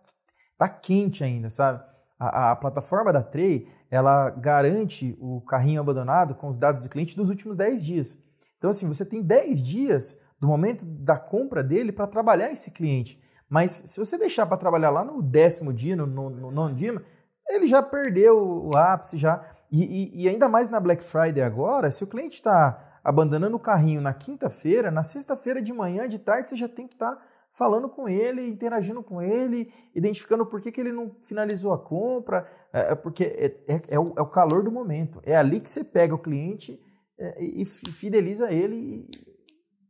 tá 0.59 0.69
quente 0.69 1.23
ainda, 1.23 1.49
sabe? 1.49 1.83
A, 2.19 2.51
a, 2.51 2.57
plataforma 2.57 3.13
da 3.13 3.23
Trey, 3.23 3.69
ela 3.89 4.29
garante 4.31 5.17
o 5.21 5.41
carrinho 5.43 5.81
abandonado 5.81 6.35
com 6.35 6.49
os 6.49 6.59
dados 6.59 6.83
do 6.83 6.89
cliente 6.89 7.17
dos 7.17 7.29
últimos 7.29 7.57
10 7.57 7.85
dias. 7.85 8.19
Então, 8.59 8.71
assim, 8.71 8.89
você 8.89 9.05
tem 9.05 9.23
10 9.23 9.63
dias 9.63 10.19
do 10.41 10.49
momento 10.49 10.85
da 10.85 11.17
compra 11.17 11.63
dele 11.63 11.93
para 11.93 12.09
trabalhar 12.09 12.51
esse 12.51 12.73
cliente. 12.73 13.21
Mas 13.49 13.71
se 13.87 13.99
você 13.99 14.19
deixar 14.19 14.47
para 14.47 14.57
trabalhar 14.57 14.91
lá 14.91 15.05
no 15.05 15.23
décimo 15.23 15.73
dia, 15.73 15.97
no, 15.97 16.07
no, 16.07 16.31
no 16.31 16.51
nono 16.51 16.75
dia, 16.75 17.03
ele 17.49 17.67
já 17.67 17.83
perdeu 17.83 18.39
o 18.39 18.77
ápice 18.77 19.17
já. 19.17 19.43
E, 19.71 19.83
e, 19.83 20.23
e, 20.23 20.29
ainda 20.29 20.49
mais 20.49 20.69
na 20.71 20.81
Black 20.81 21.03
Friday 21.03 21.43
agora, 21.43 21.91
se 21.91 22.03
o 22.05 22.07
cliente 22.07 22.37
está 22.37 23.01
abandonando 23.03 23.57
o 23.57 23.61
carrinho 23.61 24.01
na 24.01 24.13
quinta-feira, 24.13 24.91
na 24.91 25.03
sexta-feira 25.03 25.63
de 25.63 25.73
manhã, 25.73 26.09
de 26.09 26.19
tarde, 26.19 26.49
você 26.49 26.57
já 26.57 26.69
tem 26.69 26.87
que 26.87 26.95
estar 26.95 27.17
tá 27.17 27.23
falando 27.53 27.89
com 27.89 28.09
ele, 28.09 28.47
interagindo 28.47 29.03
com 29.03 29.21
ele, 29.21 29.73
identificando 29.95 30.47
por 30.47 30.61
que, 30.61 30.71
que 30.71 30.81
ele 30.81 30.93
não 30.93 31.11
finalizou 31.23 31.73
a 31.73 31.79
compra, 31.79 32.49
é, 32.73 32.93
é 32.93 32.95
porque 32.95 33.25
é, 33.25 33.47
é, 33.67 33.83
é, 33.89 33.99
o, 33.99 34.15
é, 34.17 34.23
o, 34.23 34.27
calor 34.27 34.63
do 34.63 34.71
momento. 34.71 35.21
É 35.25 35.37
ali 35.37 35.61
que 35.61 35.71
você 35.71 35.83
pega 35.83 36.15
o 36.15 36.19
cliente 36.19 36.81
é, 37.19 37.43
e 37.43 37.65
fideliza 37.65 38.51
ele 38.53 38.77
e 38.77 39.11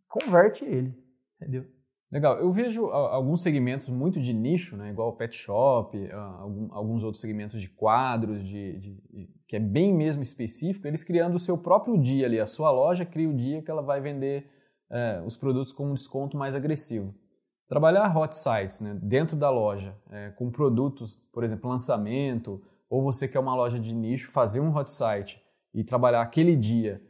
converte 0.08 0.64
ele, 0.64 0.94
entendeu? 1.36 1.64
Legal. 2.10 2.38
Eu 2.38 2.50
vejo 2.50 2.86
alguns 2.86 3.42
segmentos 3.42 3.88
muito 3.88 4.18
de 4.18 4.32
nicho, 4.32 4.76
né, 4.76 4.90
igual 4.90 5.12
pet 5.12 5.36
shop, 5.36 5.98
alguns 6.70 7.02
outros 7.02 7.20
segmentos 7.20 7.60
de 7.60 7.68
quadros, 7.68 8.42
de, 8.42 8.78
de, 8.78 9.28
que 9.46 9.56
é 9.56 9.60
bem 9.60 9.94
mesmo 9.94 10.22
específico, 10.22 10.86
eles 10.86 11.04
criando 11.04 11.34
o 11.34 11.38
seu 11.38 11.58
próprio 11.58 11.98
dia 11.98 12.26
ali. 12.26 12.40
A 12.40 12.46
sua 12.46 12.70
loja 12.70 13.04
cria 13.04 13.28
o 13.28 13.34
dia 13.34 13.60
que 13.62 13.70
ela 13.70 13.82
vai 13.82 14.00
vender 14.00 14.50
é, 14.90 15.22
os 15.26 15.36
produtos 15.36 15.72
com 15.72 15.90
um 15.90 15.94
desconto 15.94 16.36
mais 16.36 16.54
agressivo. 16.54 17.14
Trabalhar 17.68 18.16
hot 18.16 18.34
sites 18.34 18.80
né, 18.80 18.98
dentro 19.02 19.36
da 19.36 19.50
loja, 19.50 19.94
é, 20.10 20.30
com 20.30 20.50
produtos, 20.50 21.16
por 21.30 21.44
exemplo, 21.44 21.68
lançamento, 21.68 22.62
ou 22.88 23.02
você 23.02 23.28
quer 23.28 23.38
uma 23.38 23.54
loja 23.54 23.78
de 23.78 23.94
nicho, 23.94 24.32
fazer 24.32 24.60
um 24.60 24.74
hot 24.74 24.90
site 24.90 25.38
e 25.74 25.84
trabalhar 25.84 26.22
aquele 26.22 26.56
dia 26.56 27.02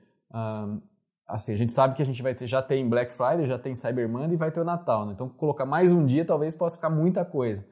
assim, 1.28 1.52
a 1.52 1.56
gente 1.56 1.72
sabe 1.72 1.94
que 1.94 2.02
a 2.02 2.06
gente 2.06 2.22
vai 2.22 2.34
ter, 2.34 2.46
já 2.46 2.62
tem 2.62 2.88
Black 2.88 3.12
Friday, 3.12 3.46
já 3.46 3.58
tem 3.58 3.76
Cyber 3.76 4.08
Monday 4.08 4.32
e 4.32 4.36
vai 4.36 4.50
ter 4.50 4.60
o 4.60 4.64
Natal, 4.64 5.04
né? 5.04 5.12
Então 5.12 5.28
colocar 5.28 5.66
mais 5.66 5.92
um 5.92 6.06
dia 6.06 6.24
talvez 6.24 6.54
possa 6.54 6.76
ficar 6.76 6.88
muita 6.88 7.24
coisa. 7.24 7.64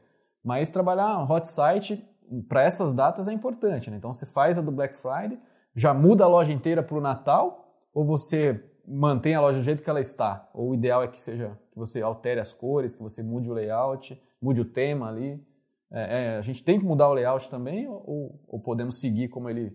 Mas 0.44 0.68
trabalhar 0.68 1.28
hot 1.28 1.50
site 1.50 2.06
para 2.48 2.62
essas 2.62 2.92
datas 2.92 3.26
é 3.26 3.32
importante, 3.32 3.90
né? 3.90 3.96
Então 3.96 4.12
você 4.12 4.26
faz 4.26 4.58
a 4.58 4.62
do 4.62 4.70
Black 4.70 4.96
Friday, 4.96 5.40
já 5.74 5.94
muda 5.94 6.24
a 6.24 6.28
loja 6.28 6.52
inteira 6.52 6.82
para 6.82 6.96
o 6.96 7.00
Natal 7.00 7.66
ou 7.94 8.04
você 8.04 8.62
mantém 8.86 9.34
a 9.34 9.40
loja 9.40 9.58
do 9.58 9.64
jeito 9.64 9.82
que 9.82 9.88
ela 9.90 10.00
está? 10.00 10.48
Ou 10.52 10.70
o 10.70 10.74
ideal 10.74 11.02
é 11.02 11.08
que 11.08 11.20
seja 11.20 11.58
que 11.72 11.78
você 11.78 12.02
altere 12.02 12.40
as 12.40 12.52
cores, 12.52 12.94
que 12.94 13.02
você 13.02 13.22
mude 13.22 13.50
o 13.50 13.54
layout, 13.54 14.20
mude 14.40 14.60
o 14.60 14.64
tema 14.64 15.08
ali. 15.08 15.42
É, 15.90 16.34
é, 16.34 16.36
a 16.36 16.42
gente 16.42 16.62
tem 16.62 16.78
que 16.78 16.84
mudar 16.84 17.08
o 17.08 17.14
layout 17.14 17.48
também 17.48 17.88
ou, 17.88 18.38
ou 18.46 18.60
podemos 18.60 19.00
seguir 19.00 19.28
como 19.28 19.48
ele 19.48 19.72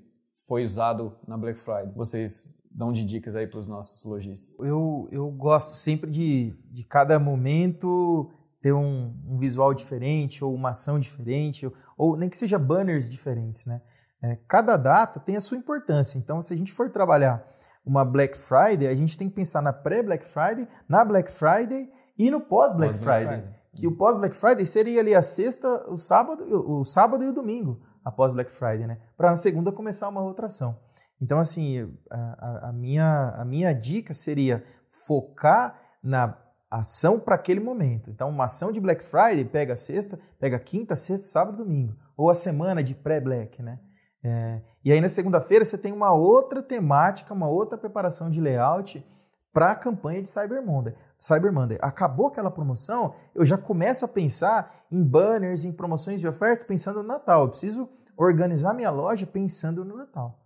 foi 0.48 0.64
usado 0.66 1.18
na 1.28 1.38
Black 1.38 1.60
Friday? 1.60 1.92
Vocês 1.96 2.48
dão 2.74 2.92
de 2.92 3.06
dicas 3.06 3.36
aí 3.36 3.48
para 3.48 3.60
os 3.60 3.68
nossos 3.68 4.04
lojistas? 4.04 4.56
Eu, 4.60 5.08
eu 5.12 5.30
gosto 5.32 5.76
sempre 5.76 6.10
de, 6.10 6.54
de 6.72 6.84
cada 6.84 7.20
momento 7.20 8.32
ter 8.62 8.74
um, 8.74 9.14
um 9.28 9.38
visual 9.38 9.74
diferente 9.74 10.44
ou 10.44 10.54
uma 10.54 10.70
ação 10.70 11.00
diferente, 11.00 11.66
ou, 11.66 11.74
ou, 11.98 12.18
nem 12.18 12.30
que 12.30 12.38
seja 12.38 12.60
banners 12.60 13.10
diferentes, 13.10 13.66
né? 13.66 13.82
É, 14.24 14.38
cada 14.48 14.78
data 14.78 15.20
tem 15.20 15.36
a 15.36 15.42
sua 15.42 15.58
importância. 15.58 16.18
Então, 16.18 16.42
se 16.42 16.54
a 16.54 16.58
gente 16.58 16.72
for 16.72 16.92
trabalhar 16.92 17.44
uma 17.84 18.06
Black 18.06 18.38
Friday, 18.38 18.88
a 18.88 18.94
gente 18.94 19.18
tem 19.18 19.28
que 19.28 19.36
pensar 19.36 19.62
na 19.64 19.74
pré-Black 19.74 20.28
Friday, 20.28 20.68
na 20.88 21.04
Black 21.04 21.32
Friday 21.32 21.90
e 22.18 22.30
no 22.30 22.40
pós-Black 22.40 22.94
pós 22.94 23.04
Friday. 23.04 23.40
Friday. 23.40 23.62
Que 23.74 23.88
o 23.88 23.98
pós-Black 23.98 24.36
Friday 24.36 24.66
seria 24.66 25.00
ali 25.00 25.16
a 25.16 25.24
sexta, 25.24 25.68
o 25.90 25.98
sábado, 25.98 26.44
o 26.44 26.86
sábado 26.86 27.24
e 27.24 27.28
o 27.28 27.34
domingo 27.34 27.82
após 28.04 28.34
Black 28.34 28.52
Friday, 28.52 28.86
né? 28.86 29.00
Para 29.18 29.30
na 29.30 29.36
segunda 29.36 29.72
começar 29.72 30.10
uma 30.10 30.22
outra 30.22 30.48
ação. 30.48 30.78
Então, 31.22 31.40
assim, 31.40 31.88
a, 32.10 32.70
a, 32.70 32.72
minha, 32.74 33.36
a 33.38 33.46
minha 33.46 33.72
dica 33.74 34.14
seria 34.14 34.64
focar 34.90 35.80
na 36.02 36.36
ação 36.70 37.20
para 37.20 37.36
aquele 37.36 37.60
momento. 37.60 38.10
Então, 38.10 38.30
uma 38.30 38.46
ação 38.46 38.72
de 38.72 38.80
Black 38.80 39.04
Friday 39.04 39.46
pega 39.46 39.76
sexta, 39.76 40.20
pega 40.40 40.58
quinta, 40.58 40.96
sexta, 40.96 41.28
sábado, 41.28 41.58
domingo. 41.58 41.96
Ou 42.18 42.30
a 42.30 42.34
semana 42.34 42.82
de 42.82 42.96
pré-Black, 42.96 43.62
né? 43.62 43.80
É, 44.24 44.62
e 44.86 44.92
aí 44.92 45.02
na 45.02 45.10
segunda-feira 45.10 45.66
você 45.66 45.78
tem 45.78 45.92
uma 45.92 46.14
outra 46.14 46.62
temática, 46.62 47.34
uma 47.34 47.48
outra 47.48 47.78
preparação 47.78 48.30
de 48.30 48.40
layout 48.40 49.04
para 49.52 49.72
a 49.72 49.76
campanha 49.76 50.22
de 50.22 50.30
Cyber 50.30 50.64
Monday. 50.64 50.96
Cyber 51.20 51.52
Monday. 51.52 51.78
Acabou 51.82 52.28
aquela 52.28 52.52
promoção, 52.52 53.16
eu 53.34 53.44
já 53.44 53.58
começo 53.58 54.06
a 54.06 54.08
pensar 54.08 54.86
em 54.92 55.04
banners, 55.04 55.66
em 55.66 55.72
promoções 55.72 56.20
de 56.20 56.28
ofertas, 56.28 56.68
pensando 56.68 57.02
no 57.02 57.08
Natal. 57.08 57.44
Eu 57.44 57.50
preciso 57.50 57.90
organizar 58.16 58.74
minha 58.74 58.92
loja 58.92 59.26
pensando 59.26 59.84
no 59.84 59.98
Natal. 59.98 60.41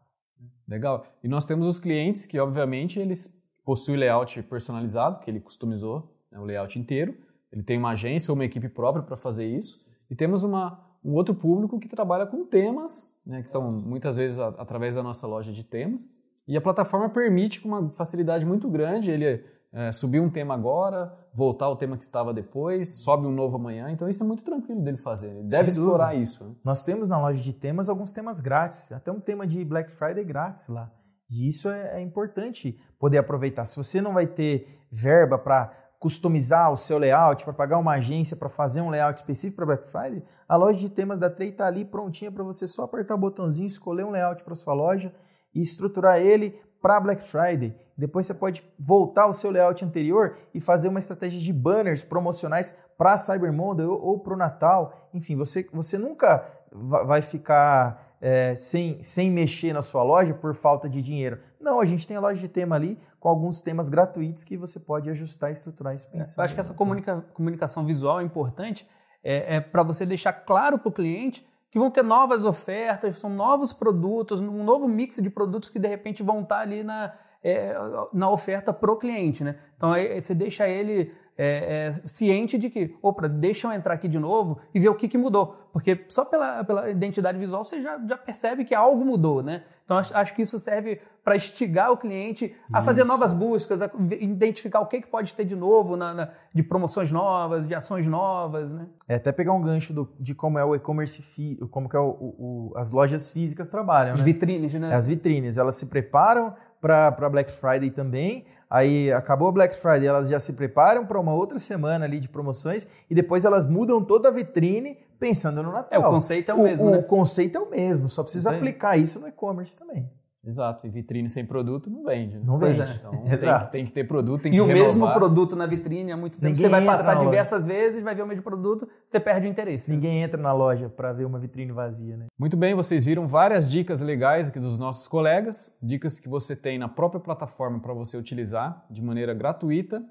Legal. 0.68 1.06
E 1.24 1.28
nós 1.28 1.46
temos 1.46 1.68
os 1.68 1.80
clientes 1.80 2.26
que, 2.26 2.40
obviamente, 2.40 3.00
eles 3.00 3.34
possuem 3.64 3.98
layout 3.98 4.42
personalizado, 4.44 5.20
que 5.20 5.30
ele 5.30 5.40
customizou 5.40 6.16
né, 6.32 6.40
o 6.40 6.44
layout 6.44 6.78
inteiro. 6.78 7.16
Ele 7.52 7.64
tem 7.64 7.78
uma 7.78 7.92
agência 7.92 8.32
ou 8.32 8.36
uma 8.36 8.46
equipe 8.46 8.68
própria 8.68 9.04
para 9.04 9.16
fazer 9.16 9.46
isso. 9.46 9.80
E 10.10 10.16
temos 10.16 10.44
uma, 10.44 10.80
um 11.04 11.14
outro 11.14 11.34
público 11.34 11.80
que 11.80 11.88
trabalha 11.88 12.26
com 12.26 12.46
temas, 12.46 13.10
né, 13.26 13.42
que 13.42 13.50
são 13.50 13.72
muitas 13.72 14.16
vezes 14.16 14.40
a, 14.40 14.50
através 14.50 14.94
da 14.96 15.02
nossa 15.02 15.26
loja 15.26 15.52
de 15.52 15.64
temas. 15.64 16.10
E 16.48 16.56
a 16.56 16.62
plataforma 16.62 17.10
permite 17.10 17.62
com 17.62 17.70
uma 17.70 17.90
facilidade 17.90 18.46
muito 18.46 18.70
grande 18.70 19.10
ele 19.10 19.44
é, 19.76 19.92
subir 19.92 20.22
um 20.22 20.30
tema 20.30 20.54
agora, 20.54 21.14
voltar 21.34 21.66
ao 21.66 21.76
tema 21.76 21.98
que 21.98 22.04
estava 22.06 22.34
depois, 22.34 23.04
sobe 23.04 23.28
um 23.28 23.32
novo 23.32 23.58
amanhã. 23.58 23.92
Então 23.92 24.08
isso 24.08 24.24
é 24.24 24.26
muito 24.26 24.42
tranquilo 24.42 24.82
dele 24.82 24.96
fazer. 24.96 25.28
Ele 25.28 25.50
deve 25.50 25.70
Sem 25.70 25.82
explorar 25.82 26.12
dúvida. 26.12 26.24
isso. 26.24 26.46
Né? 26.46 26.56
Nós 26.64 26.82
temos 26.84 27.10
na 27.10 27.20
loja 27.20 27.44
de 27.44 27.52
temas 27.52 27.90
alguns 27.90 28.14
temas 28.14 28.40
grátis, 28.40 28.90
até 28.94 29.12
um 29.12 29.20
tema 29.20 29.46
de 29.46 29.66
Black 29.66 29.92
Friday 29.92 30.24
grátis 30.24 30.70
lá. 30.70 30.90
E 31.30 31.46
isso 31.46 31.68
é, 31.70 32.00
é 32.00 32.02
importante 32.02 32.80
poder 32.98 33.18
aproveitar. 33.18 33.66
Se 33.66 33.76
você 33.76 34.00
não 34.00 34.14
vai 34.14 34.26
ter 34.26 34.80
verba 34.90 35.38
para 35.38 35.74
customizar 36.00 36.72
o 36.72 36.78
seu 36.78 36.98
layout, 36.98 37.44
para 37.44 37.54
pagar 37.54 37.78
uma 37.78 37.96
agência 37.96 38.38
para 38.38 38.48
fazer 38.48 38.80
um 38.80 38.90
layout 38.90 39.20
específico 39.20 39.58
para 39.58 39.66
Black 39.66 39.90
Friday, 39.90 40.24
a 40.48 40.56
loja 40.56 40.80
de 40.80 40.90
temas 40.90 41.20
da 41.20 41.30
Trey 41.30 41.50
está 41.50 41.68
ali 41.68 41.84
prontinha 41.84 42.32
para 42.32 42.44
você 42.44 42.66
só 42.66 42.84
apertar 42.84 43.16
o 43.16 43.18
botãozinho, 43.18 43.68
escolher 43.68 44.06
um 44.06 44.12
layout 44.12 44.42
para 44.44 44.56
sua 44.56 44.74
loja 44.74 45.14
e 45.54 45.62
estruturar 45.62 46.20
ele 46.20 46.62
para 46.86 47.00
Black 47.00 47.24
Friday. 47.24 47.76
Depois 47.98 48.28
você 48.28 48.34
pode 48.36 48.64
voltar 48.78 49.24
ao 49.24 49.34
seu 49.34 49.50
layout 49.50 49.84
anterior 49.84 50.38
e 50.54 50.62
fazer 50.62 50.88
uma 50.88 51.00
estratégia 51.00 51.40
de 51.40 51.52
banners 51.52 52.04
promocionais 52.04 52.76
para 52.96 53.18
Cyber 53.18 53.52
Monday 53.52 53.88
ou, 53.88 54.00
ou 54.00 54.20
para 54.20 54.36
o 54.36 54.38
Natal. 54.38 55.10
Enfim, 55.12 55.36
você, 55.36 55.68
você 55.74 55.98
nunca 55.98 56.48
vai 56.72 57.24
ficar 57.24 58.16
é, 58.22 58.54
sem, 58.54 59.02
sem 59.02 59.32
mexer 59.32 59.74
na 59.74 59.82
sua 59.82 60.04
loja 60.04 60.36
por 60.36 60.54
falta 60.54 60.88
de 60.88 61.02
dinheiro. 61.02 61.40
Não, 61.60 61.80
a 61.80 61.86
gente 61.86 62.06
tem 62.08 62.18
a 62.18 62.20
loja 62.20 62.40
de 62.40 62.48
tema 62.48 62.76
ali 62.76 63.00
com 63.20 63.30
alguns 63.30 63.64
temas 63.64 63.90
gratuitos 63.90 64.44
que 64.44 64.56
você 64.56 64.80
pode 64.80 65.10
ajustar 65.10 65.50
e 65.50 65.54
estruturar 65.54 65.96
isso 65.96 66.08
pensando. 66.12 66.38
Eu 66.38 66.44
acho 66.44 66.54
que 66.54 66.62
essa 66.62 66.74
comunica, 66.76 67.26
comunicação 67.34 67.84
visual 67.84 68.22
é 68.22 68.24
importante 68.24 68.88
é, 69.24 69.56
é 69.56 69.60
para 69.60 69.82
você 69.82 70.06
deixar 70.06 70.34
claro 70.34 70.78
para 70.78 70.90
o 70.90 70.92
cliente 70.92 71.44
que 71.76 71.80
vão 71.80 71.92
ter 71.92 72.06
novas 72.06 72.46
ofertas, 72.46 73.20
são 73.20 73.30
novos 73.30 73.74
produtos, 73.74 74.40
um 74.40 74.64
novo 74.64 74.88
mix 74.88 75.18
de 75.18 75.30
produtos 75.30 75.70
que 75.70 75.78
de 75.78 75.90
repente 75.90 76.24
vão 76.24 76.40
estar 76.40 76.60
ali 76.60 76.86
na, 76.86 77.14
é, 77.44 77.76
na 78.14 78.30
oferta 78.30 78.72
para 78.72 78.90
o 78.90 78.96
cliente. 78.96 79.44
Né? 79.44 79.58
Então 79.76 79.92
aí, 79.92 80.22
você 80.22 80.34
deixa 80.34 80.70
ele 80.70 81.12
é, 81.38 81.98
é, 81.98 82.08
ciente 82.08 82.58
de 82.58 82.70
que, 82.70 82.96
opa, 83.02 83.28
deixa 83.28 83.68
eu 83.68 83.74
entrar 83.74 83.94
aqui 83.94 84.08
de 84.08 84.18
novo 84.18 84.58
e 84.74 84.80
ver 84.80 84.88
o 84.88 84.96
que, 84.96 85.10
que 85.10 85.18
mudou. 85.18 85.68
Porque 85.74 86.06
só 86.08 86.24
pela, 86.24 86.64
pela 86.64 86.90
identidade 86.90 87.38
visual 87.38 87.62
você 87.62 87.82
já, 87.82 88.00
já 88.08 88.16
percebe 88.16 88.64
que 88.64 88.74
algo 88.74 89.04
mudou, 89.04 89.44
né? 89.44 89.66
Então 89.86 89.98
acho, 89.98 90.34
que 90.34 90.42
isso 90.42 90.58
serve 90.58 91.00
para 91.24 91.36
instigar 91.36 91.92
o 91.92 91.98
cliente 91.98 92.56
a 92.74 92.80
isso. 92.80 92.86
fazer 92.86 93.04
novas 93.04 93.34
buscas, 93.34 93.80
a 93.80 93.90
identificar 94.20 94.80
o 94.80 94.88
que, 94.88 95.02
que 95.02 95.08
pode 95.08 95.34
ter 95.36 95.46
de 95.46 95.56
novo, 95.56 95.96
na, 95.96 96.12
na, 96.12 96.30
de 96.52 96.64
promoções 96.64 97.12
novas, 97.12 97.68
de 97.68 97.76
ações 97.76 98.08
novas, 98.08 98.74
né? 98.74 98.88
É 99.08 99.16
até 99.16 99.32
pegar 99.32 99.54
um 99.54 99.62
gancho 99.62 99.94
do, 99.94 100.10
de 100.20 100.34
como 100.34 100.58
é 100.58 100.66
o 100.66 100.76
e-commerce, 100.76 101.24
como 101.70 101.88
que 101.88 101.96
é 101.96 102.00
o, 102.00 102.10
o, 102.10 102.74
as 102.76 102.92
lojas 102.92 103.32
físicas 103.32 103.70
trabalham, 103.70 104.16
As 104.16 104.22
né? 104.22 104.26
vitrines, 104.26 104.74
né? 104.74 104.94
As 104.94 105.08
vitrines, 105.08 105.56
elas 105.56 105.76
se 105.76 105.86
preparam 105.86 106.56
para 106.82 107.30
Black 107.30 107.52
Friday 107.52 107.92
também, 107.92 108.46
Aí 108.70 109.12
acabou 109.14 109.48
a 109.48 109.52
Black 109.52 109.76
Friday, 109.76 110.08
elas 110.08 110.28
já 110.28 110.40
se 110.40 110.54
preparam 110.54 111.06
para 111.06 111.20
uma 111.20 111.34
outra 111.34 111.60
semana 111.60 112.06
ali 112.06 112.20
de 112.20 112.28
promoções 112.28 112.88
e 113.10 113.14
depois 113.14 113.46
elas 113.46 113.66
mudam 113.66 114.04
toda 114.04 114.30
a 114.30 114.32
vitrine 114.32 114.98
pensando 115.20 115.62
no 115.64 115.72
Natal. 115.72 116.02
É, 116.02 116.06
o 116.06 116.10
conceito 116.10 116.52
é 116.52 116.54
o, 116.54 116.58
o 116.60 116.64
mesmo, 116.64 116.88
o, 116.88 116.92
né? 116.92 116.98
O 116.98 117.04
conceito 117.04 117.58
é 117.58 117.62
o 117.62 117.70
mesmo, 117.70 118.10
só 118.10 118.24
precisa 118.24 118.52
aplicar 118.52 118.98
isso 118.98 119.20
no 119.20 119.28
e-commerce 119.28 119.78
também. 119.78 120.10
Exato, 120.48 120.86
e 120.86 120.90
vitrine 120.92 121.28
sem 121.28 121.44
produto 121.44 121.90
não 121.90 122.04
vende. 122.04 122.38
Né? 122.38 122.44
Não 122.46 122.58
vende. 122.60 122.82
É. 122.82 122.86
Então 122.86 123.12
tem, 123.26 123.70
tem, 123.72 123.86
que 123.86 123.92
ter 123.92 124.04
produto, 124.08 124.44
tem 124.44 124.52
e 124.52 124.54
que 124.54 124.58
E 124.58 124.62
o 124.62 124.66
renovar. 124.66 124.84
mesmo 124.86 125.14
produto 125.14 125.56
na 125.56 125.66
vitrine 125.66 126.12
há 126.12 126.18
muito 126.18 126.34
tempo. 126.34 126.46
Ninguém 126.46 126.62
você 126.62 126.70
vai 126.70 126.86
passar 126.86 127.16
diversas 127.16 127.66
vezes, 127.66 128.04
vai 128.04 128.14
ver 128.14 128.22
o 128.22 128.28
mesmo 128.28 128.44
produto, 128.44 128.88
você 129.08 129.20
perde 129.20 129.48
o 129.48 129.50
interesse. 129.50 129.92
Ninguém 129.92 130.22
entra 130.22 130.40
na 130.40 130.54
loja 130.54 130.88
para 130.88 131.12
ver 131.12 131.26
uma 131.26 131.40
vitrine 131.40 131.72
vazia, 131.72 132.16
né? 132.16 132.28
Muito 132.38 132.56
bem, 132.56 132.76
vocês 132.76 133.04
viram 133.04 133.28
várias 133.28 133.70
dicas 133.70 134.02
legais 134.04 134.50
aqui 134.50 134.60
dos 134.60 134.78
nossos 134.78 135.08
colegas, 135.08 135.76
dicas 135.82 136.20
que 136.20 136.30
você 136.30 136.56
tem 136.56 136.78
na 136.78 136.88
própria 136.88 137.20
plataforma 137.20 137.80
para 137.80 137.94
você 137.94 138.16
utilizar 138.16 138.86
de 138.92 139.02
maneira 139.02 139.34
gratuita. 139.34 140.04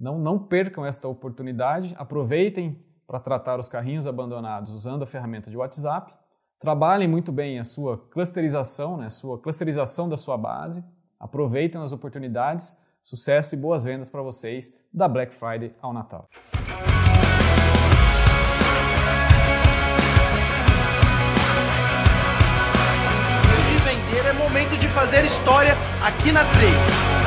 Não, 0.00 0.18
não 0.18 0.38
percam 0.38 0.84
esta 0.84 1.06
oportunidade, 1.08 1.94
aproveitem 1.98 2.82
para 3.06 3.20
tratar 3.20 3.58
os 3.58 3.68
carrinhos 3.68 4.06
abandonados 4.06 4.72
usando 4.72 5.02
a 5.02 5.06
ferramenta 5.06 5.50
de 5.50 5.56
WhatsApp 5.56 6.12
Trabalhem 6.64 7.06
muito 7.06 7.30
bem 7.30 7.58
a 7.58 7.62
sua 7.62 7.98
clusterização, 7.98 8.96
né, 8.96 9.10
sua 9.10 9.38
clusterização 9.38 10.08
da 10.08 10.16
sua 10.16 10.38
base. 10.38 10.82
Aproveitem 11.20 11.78
as 11.78 11.92
oportunidades. 11.92 12.74
Sucesso 13.02 13.54
e 13.54 13.58
boas 13.58 13.84
vendas 13.84 14.08
para 14.08 14.22
vocês 14.22 14.72
da 14.90 15.06
Black 15.06 15.34
Friday 15.34 15.74
ao 15.82 15.92
Natal. 15.92 16.26
De 23.68 23.76
vender 23.84 24.26
é 24.26 24.32
momento 24.32 24.78
de 24.78 24.88
fazer 24.88 25.22
história 25.22 25.74
aqui 26.02 26.32
na 26.32 26.44
Trade. 26.44 27.23